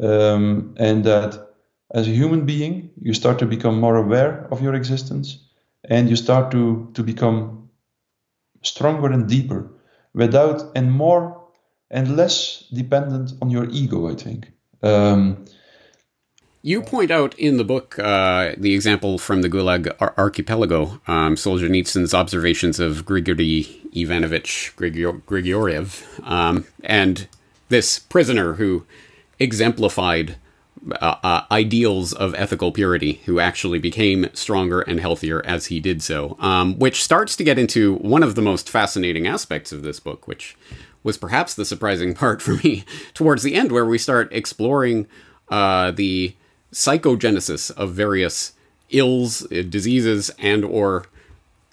[0.00, 1.54] Um, and that
[1.92, 5.38] as a human being you start to become more aware of your existence
[5.84, 7.68] and you start to to become
[8.62, 9.70] stronger and deeper
[10.14, 11.46] without and more
[11.90, 14.50] and less dependent on your ego i think.
[14.82, 15.44] Um,
[16.64, 21.34] you point out in the book uh, the example from the Gulag ar- archipelago, um,
[21.34, 27.28] Solzhenitsyn's observations of Grigory Ivanovich Grigor- Grigoriev, um, and
[27.68, 28.86] this prisoner who
[29.38, 30.36] exemplified
[31.02, 36.02] uh, uh, ideals of ethical purity who actually became stronger and healthier as he did
[36.02, 40.00] so, um, which starts to get into one of the most fascinating aspects of this
[40.00, 40.56] book, which
[41.02, 45.06] was perhaps the surprising part for me towards the end, where we start exploring
[45.50, 46.34] uh, the
[46.74, 48.52] psychogenesis of various
[48.90, 51.06] ills, uh, diseases, and or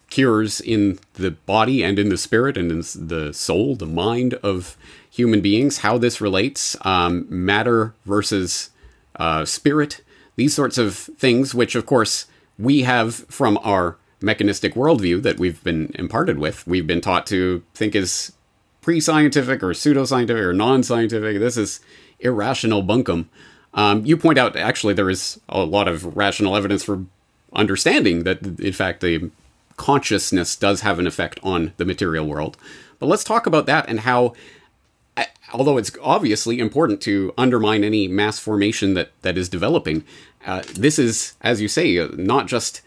[0.09, 4.77] cures in the body and in the spirit and in the soul, the mind of
[5.09, 8.69] human beings, how this relates, um, matter versus
[9.15, 10.01] uh, spirit,
[10.35, 12.27] these sorts of things, which of course
[12.59, 16.65] we have from our mechanistic worldview that we've been imparted with.
[16.67, 18.33] We've been taught to think is
[18.81, 21.39] pre scientific or pseudoscientific or non scientific.
[21.39, 21.79] This is
[22.19, 23.25] irrational bunkum.
[23.73, 27.05] Um, you point out actually there is a lot of rational evidence for
[27.53, 29.31] understanding that, in fact, the
[29.77, 32.57] consciousness does have an effect on the material world.
[32.99, 34.33] But let's talk about that and how
[35.53, 40.03] although it's obviously important to undermine any mass formation that, that is developing,
[40.45, 42.81] uh, this is, as you say, uh, not just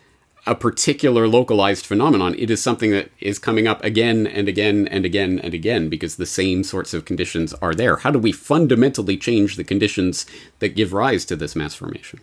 [0.47, 2.35] a particular localized phenomenon.
[2.39, 6.17] It is something that is coming up again and again and again and again because
[6.17, 7.97] the same sorts of conditions are there.
[7.97, 10.27] How do we fundamentally change the conditions
[10.59, 12.21] that give rise to this mass formation?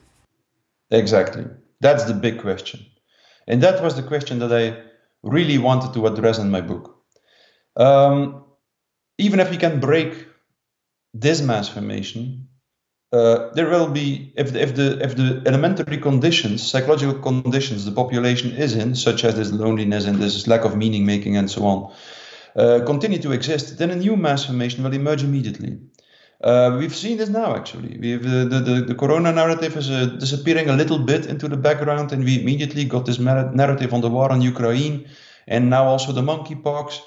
[0.92, 1.46] Exactly.
[1.80, 2.86] That's the big question.
[3.48, 4.78] And that was the question that I
[5.24, 6.96] really wanted to address in my book.
[7.76, 8.44] Um,
[9.18, 10.28] even if we can break
[11.14, 12.48] this mass formation,
[13.12, 17.92] uh, there will be if the, if the if the elementary conditions, psychological conditions, the
[17.92, 21.66] population is in, such as this loneliness and this lack of meaning making and so
[21.66, 21.94] on,
[22.56, 25.78] uh, continue to exist, then a new mass formation will emerge immediately.
[26.42, 27.98] Uh, we've seen this now, actually.
[28.00, 31.58] We've, uh, the, the, the corona narrative is uh, disappearing a little bit into the
[31.58, 35.08] background, and we immediately got this narrative on the war on Ukraine,
[35.48, 37.02] and now also the monkeypox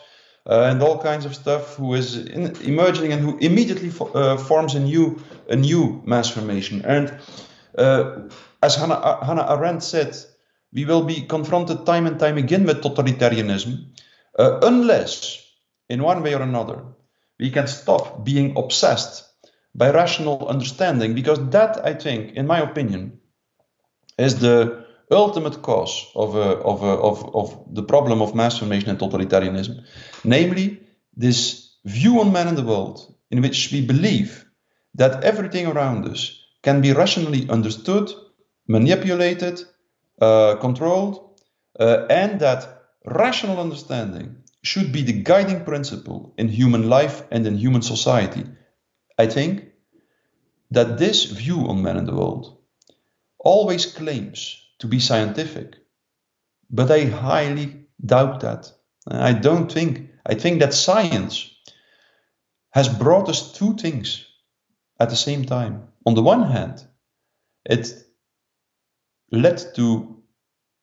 [0.46, 4.36] uh, and all kinds of stuff who is in, emerging and who immediately fo- uh,
[4.36, 5.18] forms a new
[5.48, 6.84] a new mass formation.
[6.84, 7.18] And
[7.78, 8.28] uh,
[8.62, 10.16] as Hannah, uh, Hannah Arendt said,
[10.72, 13.86] we will be confronted time and time again with totalitarianism
[14.38, 15.44] uh, unless,
[15.88, 16.82] in one way or another,
[17.38, 19.24] we can stop being obsessed
[19.74, 23.18] by rational understanding, because that, I think, in my opinion,
[24.18, 24.83] is the
[25.14, 29.84] ultimate cause of, a, of, a, of, of the problem of mass formation and totalitarianism,
[30.24, 30.80] namely
[31.16, 34.44] this view on man in the world in which we believe
[34.94, 38.10] that everything around us can be rationally understood,
[38.68, 39.60] manipulated,
[40.20, 41.40] uh, controlled,
[41.78, 47.58] uh, and that rational understanding should be the guiding principle in human life and in
[47.58, 48.44] human society.
[49.18, 49.66] I think
[50.70, 52.56] that this view on man and the world
[53.38, 55.76] always claims to be scientific,
[56.70, 58.70] but I highly doubt that.
[59.06, 61.50] I don't think, I think that science
[62.70, 64.26] has brought us two things
[64.98, 65.88] at the same time.
[66.06, 66.84] On the one hand,
[67.64, 67.92] it
[69.30, 70.22] led to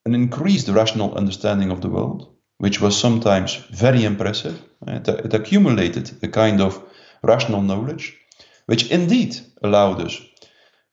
[0.06, 4.62] an increased rational understanding of the world, which was sometimes very impressive.
[4.88, 6.84] It, it accumulated a kind of
[7.24, 8.18] rational knowledge,
[8.66, 10.20] which indeed allowed us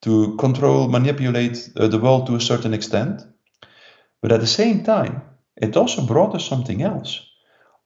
[0.02, 3.22] to control, manipulate uh, the world to a certain extent.
[4.20, 5.22] But at the same time,
[5.56, 7.20] it also brought us something else.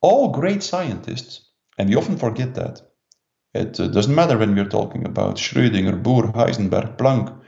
[0.00, 1.48] All great scientists,
[1.78, 2.82] and we often forget that,
[3.54, 7.38] it uh, doesn't matter when we're talking about Schrödinger, Bohr, Heisenberg, Planck,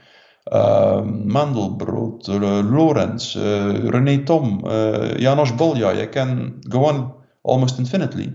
[0.51, 7.13] uh, Mandelbrot, Lorentz, uh, René Thom, uh, Janos Bolyai, I can go on
[7.43, 8.33] almost infinitely.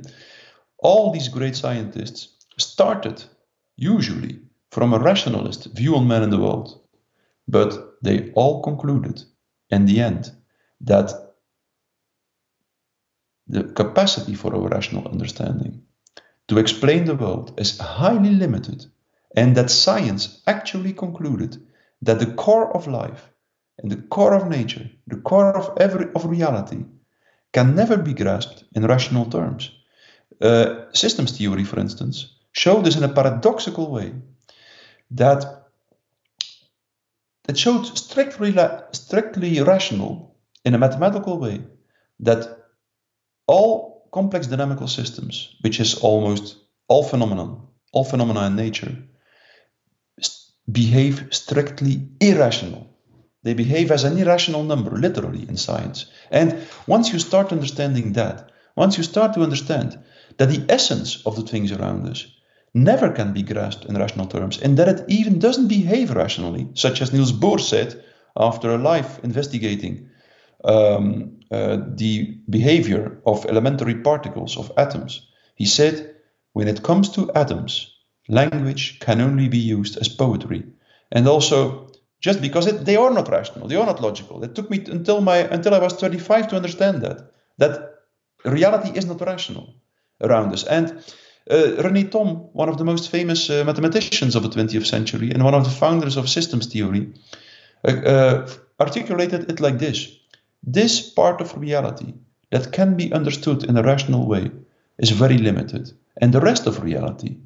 [0.78, 3.22] All these great scientists started
[3.76, 4.41] usually
[4.71, 6.81] from a rationalist view on man and the world,
[7.49, 9.23] but they all concluded
[9.71, 10.31] in the end
[10.81, 11.12] that
[13.47, 15.83] the capacity for a rational understanding
[16.51, 18.87] to explain the world is highly limited,
[19.37, 21.57] and that science actually concluded
[22.03, 23.31] that the core of life
[23.79, 26.85] and the core of nature, the core of every of reality,
[27.53, 29.71] can never be grasped in rational terms.
[30.41, 34.12] Uh, systems theory, for instance, showed this in a paradoxical way
[35.12, 35.68] that
[37.48, 38.56] it showed strictly,
[38.92, 41.64] strictly rational in a mathematical way
[42.20, 42.68] that
[43.46, 46.56] all complex dynamical systems, which is almost
[46.88, 48.96] all phenomenon, all phenomena in nature,
[50.70, 52.86] behave strictly irrational.
[53.42, 56.06] They behave as an irrational number, literally, in science.
[56.30, 59.98] And once you start understanding that, once you start to understand
[60.36, 62.26] that the essence of the things around us
[62.75, 67.03] never can be grasped in rational terms, and that it even doesn't behave rationally, such
[67.03, 68.03] as Niels Bohr said
[68.37, 70.09] after a life investigating
[70.64, 75.27] um, uh, the behavior of elementary particles of atoms.
[75.55, 76.14] He said,
[76.53, 77.97] when it comes to atoms,
[78.29, 80.64] language can only be used as poetry.
[81.11, 81.91] And also,
[82.21, 84.45] just because it, they are not rational, they are not logical.
[84.45, 87.95] It took me until my until I was 35 to understand that that
[88.45, 89.75] reality is not rational
[90.21, 90.64] around us.
[90.64, 91.03] And
[91.51, 95.44] uh, René Thom, one of the most famous uh, mathematicians of the 20th century and
[95.44, 97.12] one of the founders of systems theory,
[97.84, 98.46] uh,
[98.78, 100.09] articulated it like this:
[100.62, 102.14] This part of reality
[102.51, 104.51] that can be understood in a rational way
[104.98, 107.36] is very limited, and the rest of reality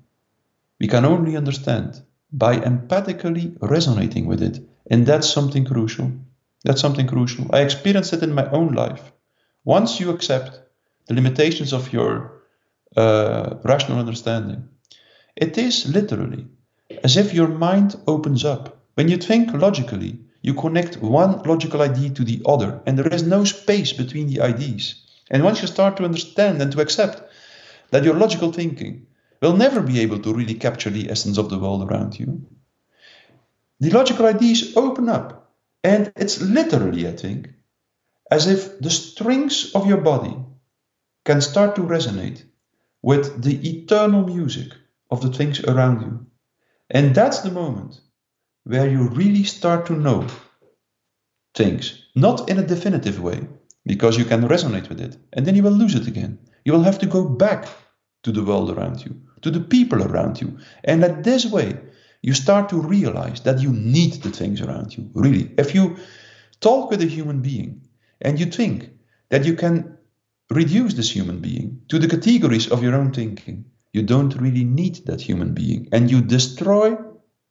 [0.80, 2.02] we can only understand
[2.32, 4.60] by empathically resonating with it.
[4.90, 6.10] And that's something crucial.
[6.64, 7.46] That's something crucial.
[7.54, 9.12] I experienced it in my own life.
[9.64, 10.60] Once you accept
[11.06, 12.33] the limitations of your
[12.96, 14.68] uh, rational understanding,
[15.36, 16.46] it is literally
[17.02, 18.82] as if your mind opens up.
[18.94, 23.22] When you think logically, you connect one logical idea to the other, and there is
[23.22, 25.02] no space between the ideas.
[25.30, 27.22] And once you start to understand and to accept
[27.90, 29.06] that your logical thinking
[29.40, 32.46] will never be able to really capture the essence of the world around you.
[33.80, 37.50] The logical ideas open up, and it's literally, I think,
[38.30, 40.36] as if the strings of your body
[41.24, 42.44] can start to resonate
[43.04, 44.72] with the eternal music
[45.10, 46.26] of the things around you.
[46.88, 48.00] And that's the moment
[48.64, 50.26] where you really start to know
[51.54, 53.46] things, not in a definitive way,
[53.84, 56.38] because you can resonate with it, and then you will lose it again.
[56.64, 57.68] You will have to go back
[58.22, 60.56] to the world around you, to the people around you.
[60.82, 61.76] And that this way,
[62.22, 65.10] you start to realize that you need the things around you.
[65.12, 65.52] Really.
[65.58, 65.98] If you
[66.60, 67.82] talk with a human being
[68.22, 68.88] and you think
[69.28, 69.98] that you can
[70.54, 75.06] reduce this human being to the categories of your own thinking, you don't really need
[75.06, 75.88] that human being.
[75.92, 76.96] And you destroy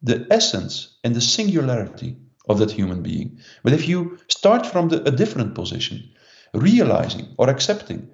[0.02, 2.18] the essence and the singularity
[2.50, 3.40] of that human being.
[3.64, 6.12] But if you start from the, a different position,
[6.54, 8.10] realizing or accepting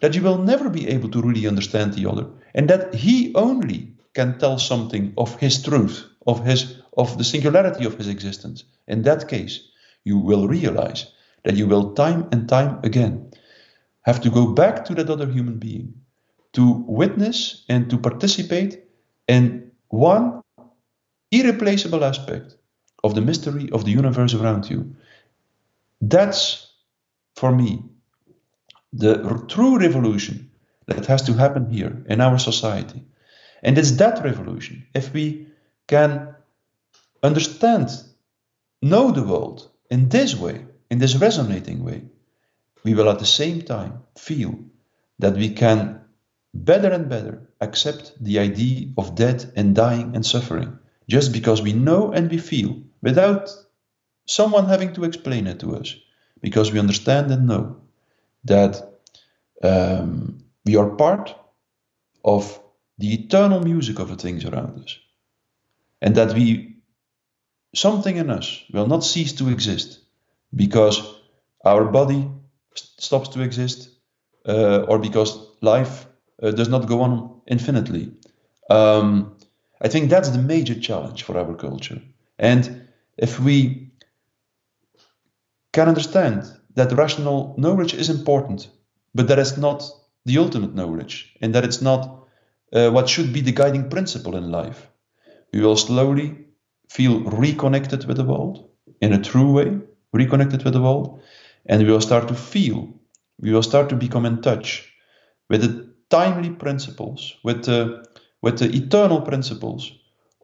[0.00, 3.92] that you will never be able to really understand the other, and that he only
[4.14, 8.64] can tell something of his truth, of his of the singularity of his existence.
[8.88, 9.68] In that case,
[10.04, 11.06] you will realize
[11.44, 13.29] that you will time and time again
[14.10, 15.94] have to go back to that other human being
[16.52, 16.64] to
[17.00, 18.72] witness and to participate
[19.28, 20.42] in one
[21.30, 22.56] irreplaceable aspect
[23.04, 24.96] of the mystery of the universe around you.
[26.00, 26.40] That's,
[27.36, 27.84] for me,
[28.92, 29.14] the
[29.48, 30.50] true revolution
[30.86, 33.04] that has to happen here in our society.
[33.62, 35.46] And it's that revolution, if we
[35.86, 36.34] can
[37.22, 37.90] understand
[38.82, 42.02] know the world in this way, in this resonating way,
[42.84, 44.54] we will at the same time feel
[45.18, 46.00] that we can
[46.54, 50.78] better and better accept the idea of death and dying and suffering.
[51.08, 53.50] Just because we know and we feel without
[54.26, 55.94] someone having to explain it to us
[56.40, 57.76] because we understand and know
[58.44, 59.00] that
[59.62, 61.34] um, we are part
[62.24, 62.60] of
[62.98, 64.98] the eternal music of the things around us
[66.00, 66.76] and that we
[67.74, 70.00] something in us will not cease to exist
[70.54, 71.02] because
[71.64, 72.28] our body
[72.74, 73.90] stops to exist
[74.46, 76.06] uh, or because life
[76.42, 78.12] uh, does not go on infinitely.
[78.68, 79.36] Um,
[79.80, 82.00] I think that's the major challenge for our culture.
[82.38, 83.90] And if we
[85.72, 86.44] can understand
[86.74, 88.68] that rational knowledge is important,
[89.14, 89.84] but that is not
[90.24, 92.26] the ultimate knowledge, and that it's not
[92.72, 94.88] uh, what should be the guiding principle in life,
[95.52, 96.46] we will slowly
[96.88, 98.68] feel reconnected with the world
[99.00, 99.78] in a true way,
[100.12, 101.22] reconnected with the world,
[101.66, 102.88] and we will start to feel,
[103.38, 104.92] we will start to become in touch
[105.48, 108.06] with the timely principles, with the,
[108.42, 109.92] with the eternal principles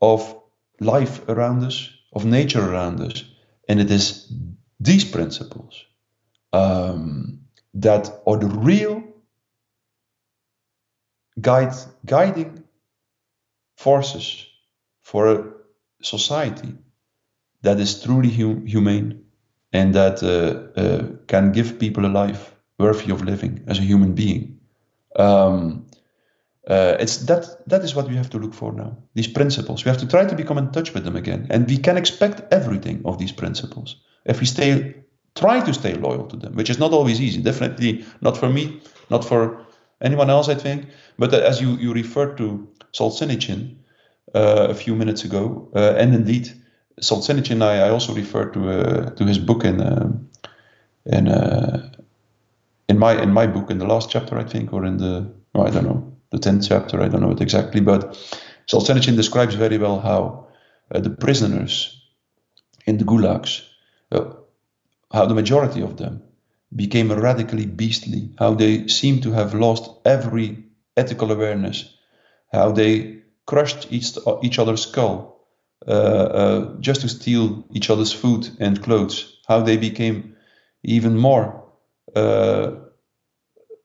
[0.00, 0.40] of
[0.80, 3.24] life around us, of nature around us.
[3.68, 4.32] And it is
[4.78, 5.84] these principles
[6.52, 7.40] um,
[7.74, 9.02] that are the real
[11.40, 12.64] guide, guiding
[13.76, 14.46] forces
[15.02, 15.52] for a
[16.02, 16.74] society
[17.62, 19.25] that is truly hum- humane
[19.72, 24.14] and that uh, uh, can give people a life worthy of living as a human
[24.14, 24.58] being.
[25.16, 25.86] Um,
[26.68, 28.96] uh, it's that that is what we have to look for now.
[29.14, 29.84] These principles.
[29.84, 32.52] We have to try to become in touch with them again, and we can expect
[32.52, 34.94] everything of these principles if we stay
[35.36, 37.40] try to stay loyal to them, which is not always easy.
[37.40, 39.64] Definitely not for me, not for
[40.00, 40.86] anyone else, I think.
[41.18, 43.76] But as you you referred to Solzhenitsyn
[44.34, 46.50] uh, a few minutes ago, uh, and indeed
[47.00, 50.30] Solzhenitsyn, I, I also referred to uh, to his book in um,
[51.04, 51.90] in uh,
[52.88, 55.70] in my in my book in the last chapter, I think, or in the I
[55.70, 58.14] don't know the tenth chapter, I don't know it exactly, but
[58.66, 60.48] Solzhenitsyn describes very well how
[60.94, 62.02] uh, the prisoners
[62.86, 63.62] in the gulags,
[64.12, 64.32] uh,
[65.12, 66.22] how the majority of them
[66.74, 70.64] became radically beastly, how they seem to have lost every
[70.96, 71.94] ethical awareness,
[72.52, 75.35] how they crushed each each other's skull uh, uh,
[76.80, 80.36] just to steal each other's food and clothes, how they became
[80.82, 81.66] even more
[82.14, 82.70] uh,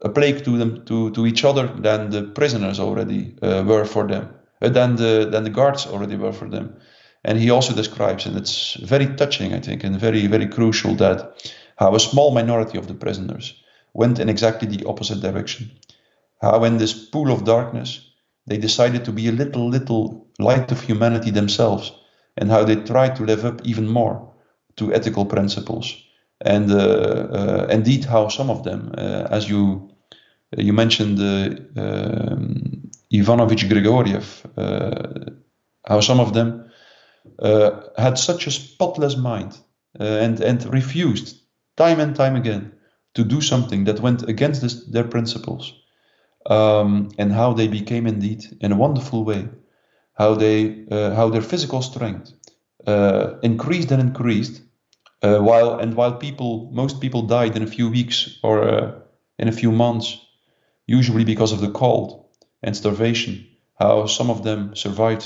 [0.01, 4.07] a plague to them to, to each other than the prisoners already uh, were for
[4.07, 6.75] them, uh, than the than the guards already were for them.
[7.23, 11.51] And he also describes, and it's very touching, I think, and very very crucial that
[11.77, 13.53] how a small minority of the prisoners
[13.93, 15.71] went in exactly the opposite direction.
[16.41, 18.01] How in this pool of darkness
[18.47, 21.93] they decided to be a little little light of humanity themselves,
[22.37, 24.33] and how they try to live up even more
[24.75, 26.03] to ethical principles.
[26.43, 29.89] And uh, uh, indeed, how some of them, uh, as you
[30.57, 31.19] you mentioned
[31.77, 34.43] um, Ivanovich Grigoriev,
[35.87, 36.71] how some of them
[37.97, 39.57] had such a spotless mind
[39.99, 41.41] and and refused
[41.77, 42.71] time and time again
[43.13, 45.73] to do something that went against this, their principles,
[46.45, 49.47] um, and how they became indeed in a wonderful way,
[50.21, 52.33] how they uh, how their physical strength
[52.87, 54.61] uh, increased and increased,
[55.21, 58.55] uh, while and while people most people died in a few weeks or
[59.37, 60.07] in a few months,
[60.85, 62.09] usually because of the cold
[62.63, 63.47] and starvation.
[63.79, 65.25] How some of them survived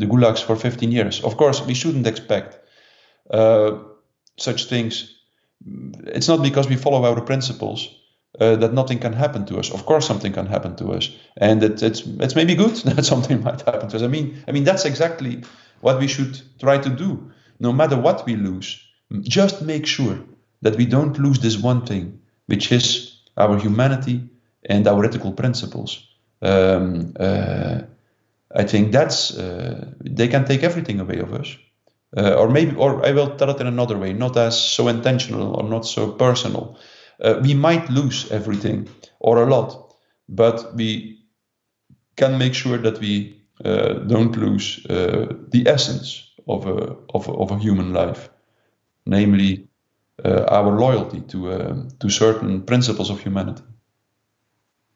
[0.00, 1.24] the gulags for 15 years.
[1.24, 2.58] Of course, we shouldn't expect
[4.36, 5.14] such things.
[6.16, 7.88] It's not because we follow our principles
[8.38, 9.70] uh, that nothing can happen to us.
[9.70, 13.42] Of course, something can happen to us, and it, it's it's maybe good that something
[13.44, 14.02] might happen to us.
[14.02, 15.42] I mean, I mean that's exactly
[15.80, 17.32] what we should try to do.
[17.58, 18.80] No matter what we lose,
[19.20, 20.18] just make sure
[20.62, 24.28] that we don't lose this one thing, which is our humanity
[24.68, 26.06] and our ethical principles.
[26.42, 27.82] Um, uh,
[28.54, 31.56] I think that's uh, they can take everything away of us,
[32.16, 35.54] uh, or maybe, or I will tell it in another way, not as so intentional
[35.54, 36.78] or not so personal.
[37.22, 39.94] Uh, we might lose everything or a lot,
[40.28, 41.18] but we
[42.16, 47.32] can make sure that we uh, don't lose uh, the essence of a, of a,
[47.32, 48.30] of a human life,
[49.06, 49.66] namely
[50.24, 53.62] our loyalty to to certain principles of humanity.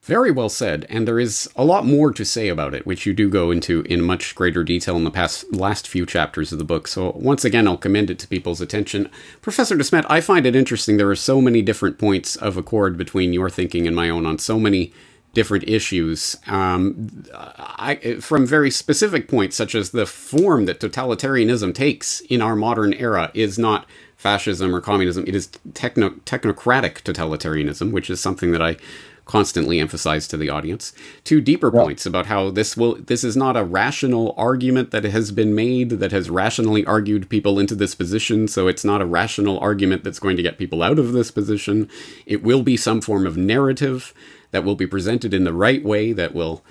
[0.04, 3.14] Very well said, and there is a lot more to say about it, which you
[3.14, 6.64] do go into in much greater detail in the past last few chapters of the
[6.64, 6.86] book.
[6.86, 9.08] So once again, I'll commend it to people's attention.
[9.40, 10.98] Professor Desmet, I find it interesting.
[10.98, 14.38] There are so many different points of accord between your thinking and my own on
[14.38, 14.92] so many
[15.32, 22.20] different issues um, I, from very specific points, such as the form that totalitarianism takes
[22.20, 23.86] in our modern era is not
[24.18, 25.24] fascism or communism.
[25.26, 28.76] It is techno, technocratic totalitarianism, which is something that I
[29.24, 30.92] constantly emphasize to the audience.
[31.24, 31.80] Two deeper yeah.
[31.80, 35.90] points about how this will this is not a rational argument that has been made
[35.90, 40.18] that has rationally argued people into this position, so it's not a rational argument that's
[40.18, 41.88] going to get people out of this position.
[42.26, 44.12] It will be some form of narrative
[44.50, 46.62] that will be presented in the right way that will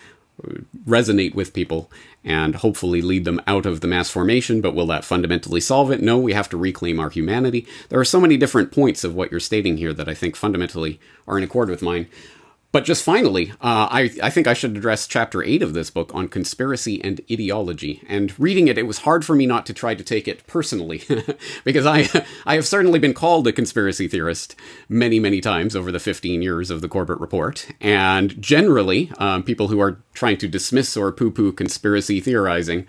[0.43, 0.53] uh,
[0.87, 1.91] resonate with people
[2.23, 4.61] and hopefully lead them out of the mass formation.
[4.61, 6.01] But will that fundamentally solve it?
[6.01, 7.67] No, we have to reclaim our humanity.
[7.89, 10.99] There are so many different points of what you're stating here that I think fundamentally
[11.27, 12.07] are in accord with mine.
[12.73, 16.09] But just finally, uh, I, I think I should address chapter 8 of this book
[16.15, 18.01] on conspiracy and ideology.
[18.09, 21.03] And reading it, it was hard for me not to try to take it personally,
[21.63, 22.09] because I,
[22.47, 24.55] I have certainly been called a conspiracy theorist
[24.89, 27.67] many, many times over the 15 years of the Corbett Report.
[27.79, 32.87] And generally, um, people who are trying to dismiss or poo poo conspiracy theorizing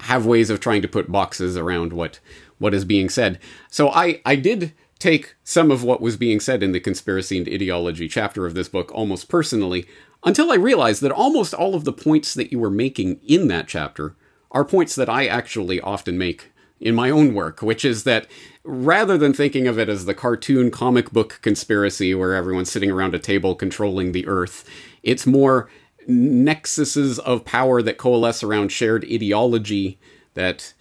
[0.00, 2.18] have ways of trying to put boxes around what,
[2.58, 3.38] what is being said.
[3.70, 7.48] So I, I did take some of what was being said in the conspiracy and
[7.48, 9.86] ideology chapter of this book almost personally,
[10.24, 13.66] until I realized that almost all of the points that you were making in that
[13.66, 14.14] chapter
[14.52, 18.26] are points that I actually often make in my own work, which is that
[18.62, 23.14] rather than thinking of it as the cartoon comic book conspiracy where everyone's sitting around
[23.14, 24.68] a table controlling the earth,
[25.02, 25.70] it's more
[26.08, 29.98] nexuses of power that coalesce around shared ideology
[30.34, 30.74] that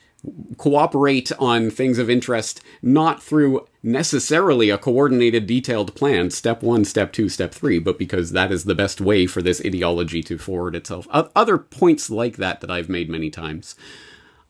[0.57, 7.13] cooperate on things of interest, not through necessarily a coordinated, detailed plan, step one, step
[7.13, 10.75] two, step three, but because that is the best way for this ideology to forward
[10.75, 11.07] itself.
[11.11, 13.75] Other points like that that I've made many times.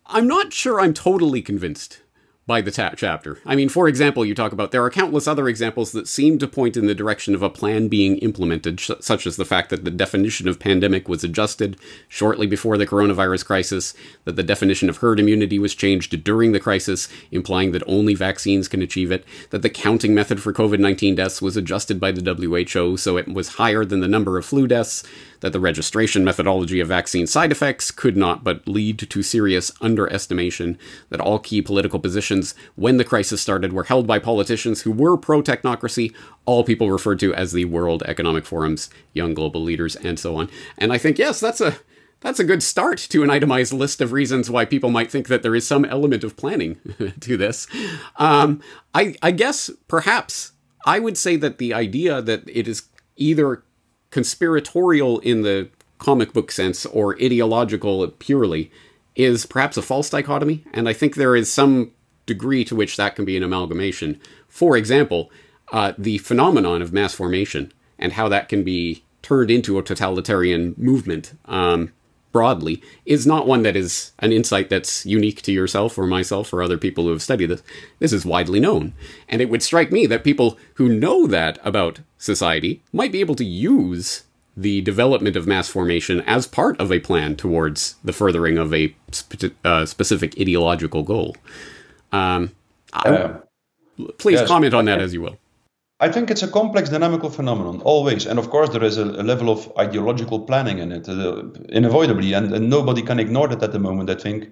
[0.07, 2.01] I'm not sure I'm totally convinced
[2.50, 3.38] by the ta- chapter.
[3.45, 6.47] I mean, for example, you talk about there are countless other examples that seem to
[6.47, 9.86] point in the direction of a plan being implemented, sh- such as the fact that
[9.86, 11.78] the definition of pandemic was adjusted
[12.08, 13.93] shortly before the coronavirus crisis,
[14.26, 18.68] that the definition of herd immunity was changed during the crisis, implying that only vaccines
[18.68, 22.34] can achieve it, that the counting method for COVID 19 deaths was adjusted by the
[22.34, 25.04] WHO so it was higher than the number of flu deaths,
[25.42, 30.78] that the registration methodology of vaccine side effects could not but lead to serious underestimation,
[31.10, 35.18] that all key political positions when the crisis started were held by politicians who were
[35.18, 36.14] pro technocracy,
[36.46, 40.50] all people referred to as the World Economic Forum's young global leaders, and so on.
[40.78, 41.78] And I think, yes, that's a
[42.22, 45.42] that's a good start to an itemized list of reasons why people might think that
[45.42, 46.78] there is some element of planning
[47.22, 47.68] to this.
[48.18, 48.62] Um,
[48.94, 50.52] I, I guess perhaps
[50.86, 52.84] I would say that the idea that it is
[53.16, 53.64] either
[54.12, 58.72] conspiratorial in the comic book sense or ideological purely
[59.16, 61.91] is perhaps a false dichotomy, and I think there is some
[62.26, 64.20] degree to which that can be an amalgamation.
[64.47, 65.32] For example,
[65.72, 70.74] uh, the phenomenon of mass formation and how that can be turned into a totalitarian
[70.78, 71.91] movement um,
[72.32, 76.62] broadly is not one that is an insight that's unique to yourself or myself or
[76.62, 77.64] other people who have studied this.
[77.99, 78.93] This is widely known.
[79.28, 83.36] And it would strike me that people who know that about society might be able
[83.36, 84.24] to use
[84.55, 88.93] the development of mass formation as part of a plan towards the furthering of a
[89.11, 91.36] spe- uh, specific ideological goal.
[92.11, 92.51] Um,
[92.93, 93.39] uh,
[94.17, 94.47] please yes.
[94.47, 95.38] comment on that as you will.
[96.01, 98.26] I think it's a complex dynamical phenomenon, always.
[98.26, 101.43] And of course, there is a, a level of ideological planning in it, uh,
[101.74, 104.09] unavoidably, and, and, nobody can ignore that at the moment.
[104.09, 104.49] I think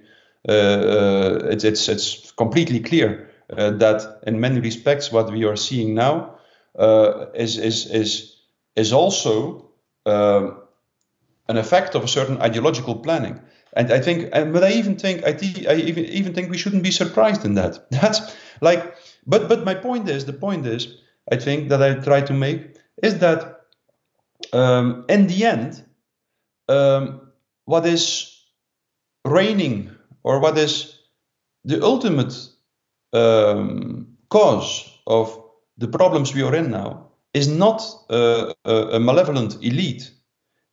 [0.47, 5.55] uh, uh, it's, it's, it's completely clear uh, that in many respects, what we are
[5.55, 6.36] seeing now
[6.77, 8.37] is, is, is,
[8.75, 9.69] is also
[10.05, 10.51] uh,
[11.49, 13.39] an effect of a certain ideological planning.
[13.73, 15.37] And I think, and, but I even think, I,
[15.69, 17.89] I even, even think we shouldn't be surprised in that.
[17.91, 20.97] That's like, but, but my point is, the point is,
[21.31, 23.61] I think that I try to make is that
[24.53, 25.83] um, in the end,
[26.69, 27.31] um,
[27.65, 28.41] what is
[29.25, 29.91] reigning
[30.23, 30.97] or what is
[31.65, 32.33] the ultimate
[33.13, 35.43] um, cause of
[35.77, 40.11] the problems we are in now is not a, malevolent elite.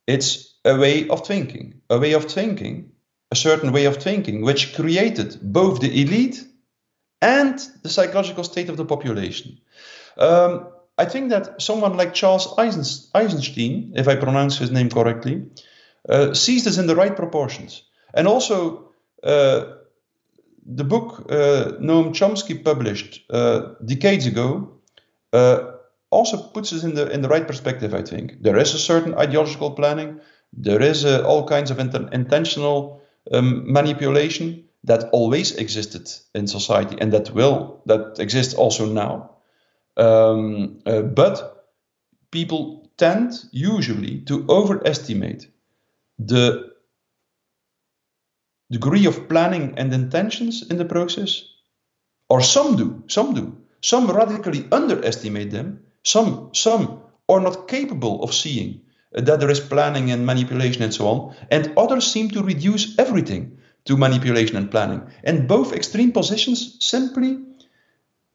[0.06, 2.92] It's a way of thinking, a way of thinking,
[3.30, 6.42] a certain way of thinking, which created both the elite
[7.20, 9.58] and the psychological state of the population.
[10.16, 15.46] Um, I think that someone like Charles Eisenstein, if I pronounce his name correctly,
[16.08, 17.82] uh, sees this in the right proportions.
[18.12, 18.90] And also,
[19.22, 19.64] uh,
[20.66, 24.74] the book uh, Noam Chomsky published uh, decades ago
[25.34, 25.72] uh,
[26.10, 27.94] also puts us in the in the right perspective.
[27.94, 30.20] I think there is a certain ideological planning,
[30.52, 36.96] there is uh, all kinds of inter- intentional um, manipulation that always existed in society
[37.00, 39.30] and that will that exists also now.
[39.96, 41.66] Um, uh, but
[42.30, 45.48] people tend usually to overestimate
[46.18, 46.72] the
[48.70, 51.42] degree of planning and intentions in the process,
[52.28, 53.63] or some do, some do.
[53.84, 58.80] Some radically underestimate them, some, some are not capable of seeing
[59.12, 63.58] that there is planning and manipulation and so on, and others seem to reduce everything
[63.84, 65.02] to manipulation and planning.
[65.22, 67.40] And both extreme positions simply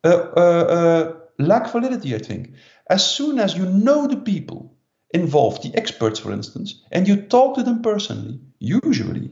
[0.03, 2.53] uh, uh, uh, lack validity, I think.
[2.87, 4.77] As soon as you know the people
[5.15, 9.31] involved, the experts, for instance, and you talk to them personally, usually,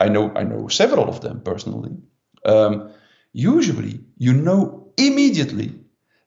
[0.00, 1.92] I know I know several of them personally.
[2.44, 2.90] Um,
[3.32, 5.74] usually, you know immediately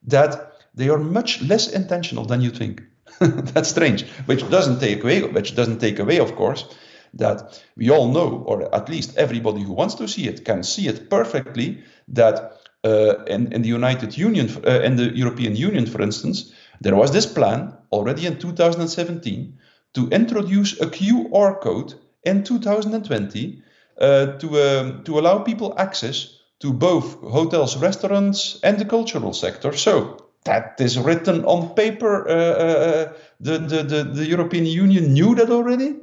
[0.03, 2.83] that they are much less intentional than you think.
[3.19, 6.65] That's strange, which doesn't take away, which doesn't take away, of course,
[7.13, 10.87] that we all know, or at least everybody who wants to see it can see
[10.87, 16.01] it perfectly, that uh, in, in the United Union, uh, in the European Union, for
[16.01, 19.57] instance, there was this plan already in 2017
[19.93, 21.93] to introduce a QR code
[22.23, 23.63] in 2020
[23.97, 29.73] uh, to, um, to allow people access to both hotels, restaurants, and the cultural sector.
[29.73, 32.27] So that is written on paper.
[32.27, 35.95] Uh, uh, the, the, the, the, European Union knew that already.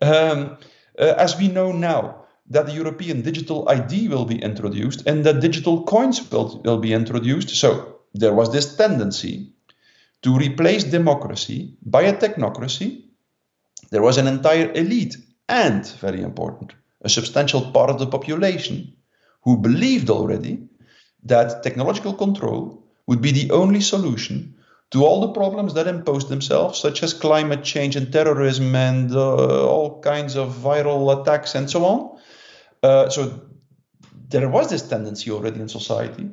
[0.00, 0.56] Um,
[0.98, 5.40] uh, as we know now, that the European digital ID will be introduced and that
[5.40, 7.50] digital coins will, will be introduced.
[7.50, 9.52] So there was this tendency
[10.22, 13.04] to replace democracy by a technocracy.
[13.90, 15.16] There was an entire elite
[15.48, 18.94] and, very important, a substantial part of the population
[19.42, 20.68] who believed already
[21.24, 24.54] that technological control would be the only solution
[24.90, 29.66] to all the problems that impose themselves, such as climate change and terrorism and uh,
[29.68, 32.18] all kinds of viral attacks and so on.
[32.82, 33.40] Uh, so
[34.28, 36.30] there was this tendency already in society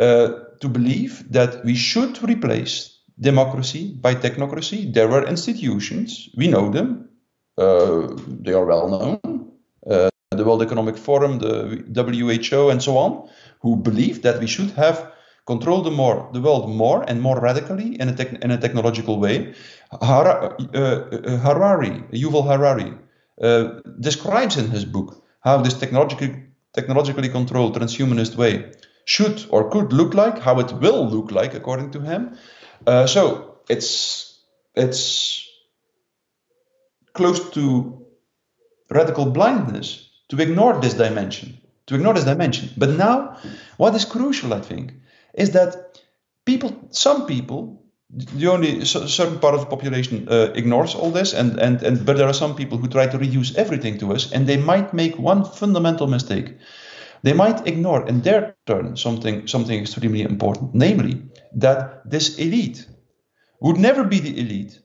[0.00, 0.28] uh,
[0.60, 4.92] to believe that we should replace democracy by technocracy.
[4.92, 7.10] There were institutions, we know them,
[7.58, 9.52] uh, they are well known,
[9.88, 13.28] uh, the World Economic Forum, the WHO, and so on,
[13.60, 15.12] who believe that we should have
[15.46, 19.54] control the more the world more and more radically in a, in a technological way.
[20.00, 22.94] Hara, uh, uh, Harari, Yuval Harari,
[23.40, 28.72] uh, describes in his book how this technologically technologically controlled transhumanist way
[29.04, 32.36] should or could look like, how it will look like according to him.
[32.86, 34.40] Uh, so it's
[34.74, 35.48] it's
[37.12, 38.06] close to
[38.90, 40.03] radical blindness
[40.34, 42.70] to ignore this dimension, to ignore this dimension.
[42.76, 43.36] But now,
[43.76, 44.92] what is crucial, I think,
[45.34, 46.00] is that
[46.44, 51.58] people, some people, the only certain part of the population uh, ignores all this, and,
[51.58, 54.46] and, and but there are some people who try to reduce everything to us, and
[54.46, 56.56] they might make one fundamental mistake.
[57.22, 61.22] They might ignore, in their turn, something something extremely important, namely
[61.54, 62.86] that this elite
[63.60, 64.78] would never be the elite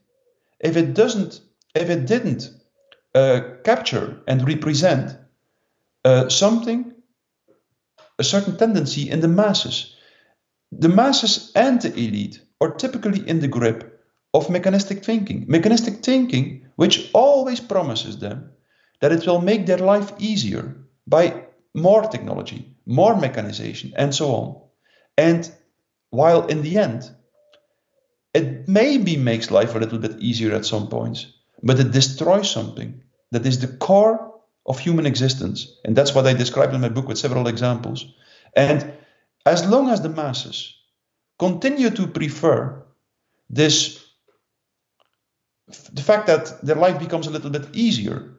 [0.60, 1.42] if it doesn't,
[1.76, 2.50] if it didn't
[3.14, 5.18] uh, capture and represent
[6.10, 6.94] uh, something,
[8.18, 9.96] a certain tendency in the masses.
[10.72, 13.80] The masses and the elite are typically in the grip
[14.34, 15.46] of mechanistic thinking.
[15.48, 18.52] Mechanistic thinking, which always promises them
[19.02, 20.76] that it will make their life easier
[21.08, 24.62] by more technology, more mechanization, and so on.
[25.18, 25.52] And
[26.10, 27.10] while in the end,
[28.34, 31.28] it maybe makes life a little bit easier at some points,
[31.62, 34.29] but it destroys something that is the core
[34.70, 35.76] of human existence.
[35.84, 38.06] And that's what I described in my book with several examples.
[38.56, 38.94] And
[39.46, 40.76] as long as the masses
[41.40, 42.86] continue to prefer
[43.50, 44.06] this,
[45.92, 48.36] the fact that their life becomes a little bit easier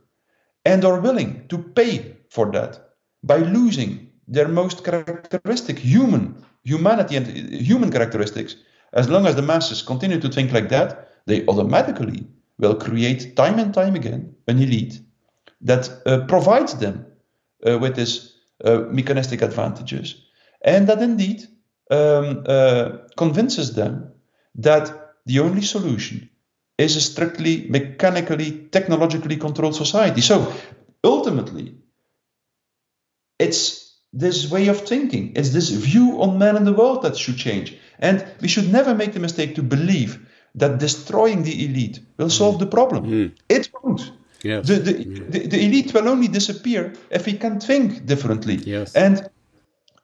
[0.65, 7.27] and are willing to pay for that by losing their most characteristic human humanity and
[7.27, 8.55] human characteristics,
[8.93, 12.27] as long as the masses continue to think like that, they automatically
[12.59, 15.01] will create time and time again an elite
[15.63, 17.07] that uh, provides them
[17.67, 18.35] uh, with these
[18.65, 20.27] uh, mechanistic advantages
[20.63, 21.47] and that indeed
[21.91, 24.13] um, uh, convinces them
[24.57, 26.31] that the only solution
[26.79, 30.21] is a strictly mechanically, technologically controlled society.
[30.21, 30.53] So
[31.05, 31.75] ultimately,
[33.39, 37.37] it's this way of thinking, it's this view on man and the world that should
[37.37, 37.77] change.
[37.99, 42.59] And we should never make the mistake to believe that destroying the elite will solve
[42.59, 43.05] the problem.
[43.05, 43.33] Mm.
[43.49, 44.13] It won't.
[44.43, 44.67] Yes.
[44.67, 45.25] The, the, yeah.
[45.29, 48.57] the, the, elite will only disappear if we can think differently.
[48.57, 48.95] Yes.
[48.95, 49.29] And,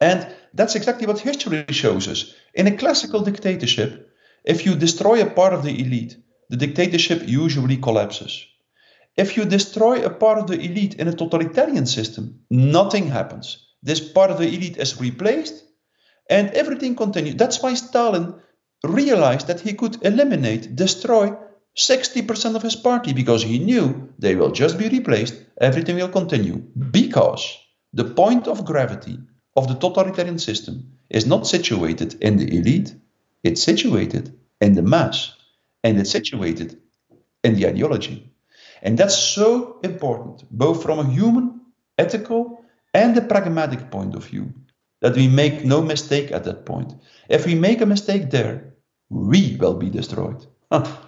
[0.01, 2.35] and that's exactly what history shows us.
[2.55, 4.11] In a classical dictatorship,
[4.45, 6.17] if you destroy a part of the elite,
[6.51, 8.47] the dictatorship usually collapses.
[9.17, 13.67] If you destroy a part of the elite in a totalitarian system, nothing happens.
[13.83, 15.65] This part of the elite is replaced
[16.29, 17.37] and everything continues.
[17.37, 18.35] That's why Stalin
[18.85, 21.35] realized that he could eliminate, destroy
[21.77, 26.57] 60% of his party because he knew they will just be replaced, everything will continue.
[26.91, 27.59] Because
[27.93, 29.19] the point of gravity
[29.57, 32.95] of the totalitarian system is not situated in the elite,
[33.43, 35.35] it's situated in the mass,
[35.85, 36.81] and it's situated
[37.45, 38.33] in the ideology.
[38.83, 41.61] And that's so important, both from a human,
[41.99, 42.65] ethical,
[42.95, 44.53] and a pragmatic point of view,
[45.01, 46.95] that we make no mistake at that point.
[47.29, 48.75] If we make a mistake there,
[49.11, 50.47] we will be destroyed.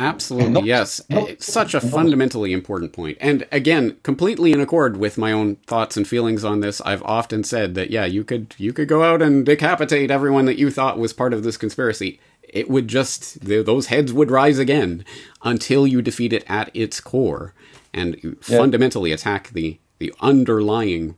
[0.00, 1.02] Absolutely, yes.
[1.10, 3.18] It's such a fundamentally important point.
[3.20, 7.44] And again, completely in accord with my own thoughts and feelings on this, I've often
[7.44, 10.98] said that yeah, you could you could go out and decapitate everyone that you thought
[10.98, 12.18] was part of this conspiracy.
[12.42, 15.04] It would just those heads would rise again
[15.42, 17.54] until you defeat it at its core
[17.92, 18.32] and yeah.
[18.40, 21.16] fundamentally attack the the underlying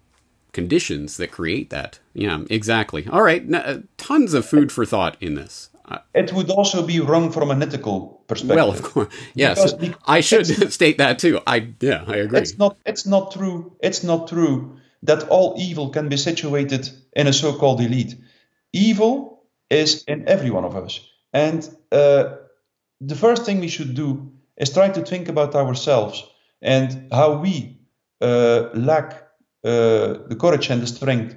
[0.52, 2.00] conditions that create that.
[2.14, 3.06] Yeah, exactly.
[3.06, 5.70] All right, uh, tons of food for thought in this.
[6.14, 8.56] It would also be wrong from an ethical perspective.
[8.56, 9.72] Well, of course, yes.
[9.72, 11.40] Because I should state that too.
[11.46, 12.40] I yeah, I agree.
[12.40, 12.76] It's not.
[12.86, 13.76] It's not true.
[13.80, 18.14] It's not true that all evil can be situated in a so-called elite.
[18.72, 21.00] Evil is in every one of us,
[21.32, 22.36] and uh,
[23.00, 26.24] the first thing we should do is try to think about ourselves
[26.60, 27.80] and how we
[28.20, 29.14] uh, lack
[29.64, 31.36] uh, the courage and the strength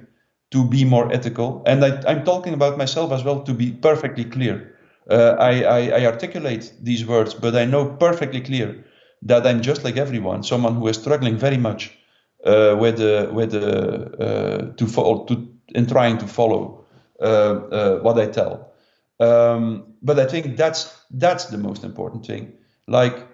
[0.50, 1.62] to be more ethical.
[1.66, 4.74] And I, am talking about myself as well to be perfectly clear.
[5.10, 8.84] Uh, I, I, I, articulate these words, but I know perfectly clear
[9.22, 11.96] that I'm just like everyone, someone who is struggling very much
[12.44, 16.84] uh, with uh, with uh, to follow to in trying to follow
[17.20, 18.72] uh, uh, what I tell.
[19.18, 22.52] Um, but I think that's that's the most important thing.
[22.86, 23.26] Like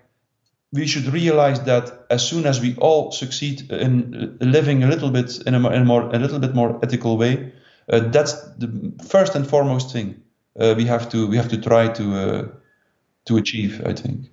[0.72, 5.38] we should realize that as soon as we all succeed in living a little bit
[5.46, 7.52] in a, in a, more, a little bit more ethical way,
[7.90, 10.22] uh, that's the first and foremost thing
[10.58, 12.48] uh, we have to we have to try to uh,
[13.26, 13.82] to achieve.
[13.84, 14.26] I think.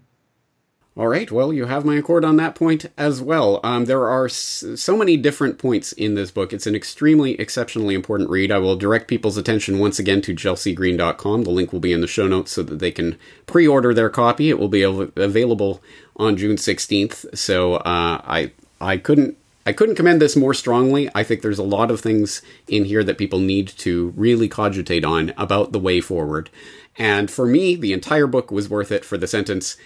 [0.98, 1.32] All right.
[1.32, 3.62] Well, you have my accord on that point as well.
[3.64, 6.52] Um, there are s- so many different points in this book.
[6.52, 8.52] It's an extremely, exceptionally important read.
[8.52, 11.44] I will direct people's attention once again to chelseagreen.com.
[11.44, 14.10] The link will be in the show notes so that they can pre order their
[14.10, 14.50] copy.
[14.50, 15.82] It will be av- available
[16.20, 17.36] on June 16th.
[17.36, 19.38] So uh, I, I couldn't.
[19.65, 21.11] I couldn't commend this more strongly.
[21.13, 25.05] I think there's a lot of things in here that people need to really cogitate
[25.05, 26.49] on about the way forward.
[26.97, 29.78] And for me, the entire book was worth it for the sentence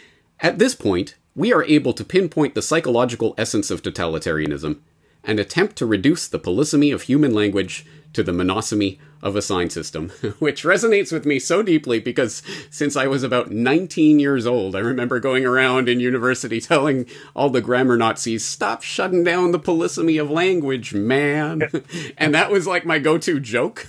[0.43, 4.79] at this point, we are able to pinpoint the psychological essence of totalitarianism
[5.23, 9.69] and attempt to reduce the polysemy of human language to the monosemy of a sign
[9.69, 10.09] system,
[10.39, 14.79] which resonates with me so deeply because since I was about 19 years old, I
[14.79, 20.21] remember going around in university telling all the grammar Nazis, stop shutting down the polysemy
[20.21, 21.69] of language, man.
[22.17, 23.79] and that was like my go to joke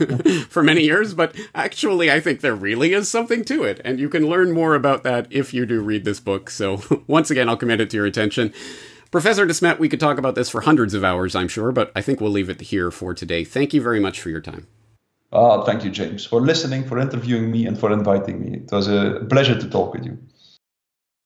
[0.49, 3.81] for many years, but actually, I think there really is something to it.
[3.85, 6.49] And you can learn more about that if you do read this book.
[6.49, 8.55] So once again, I'll commend it to your attention.
[9.15, 12.01] Professor Desmet, we could talk about this for hundreds of hours, I'm sure, but I
[12.01, 13.45] think we'll leave it here for today.
[13.45, 14.67] Thank you very much for your time.
[15.33, 18.59] Oh, thank you, James, for listening, for interviewing me, and for inviting me.
[18.65, 20.19] It was a pleasure to talk with you.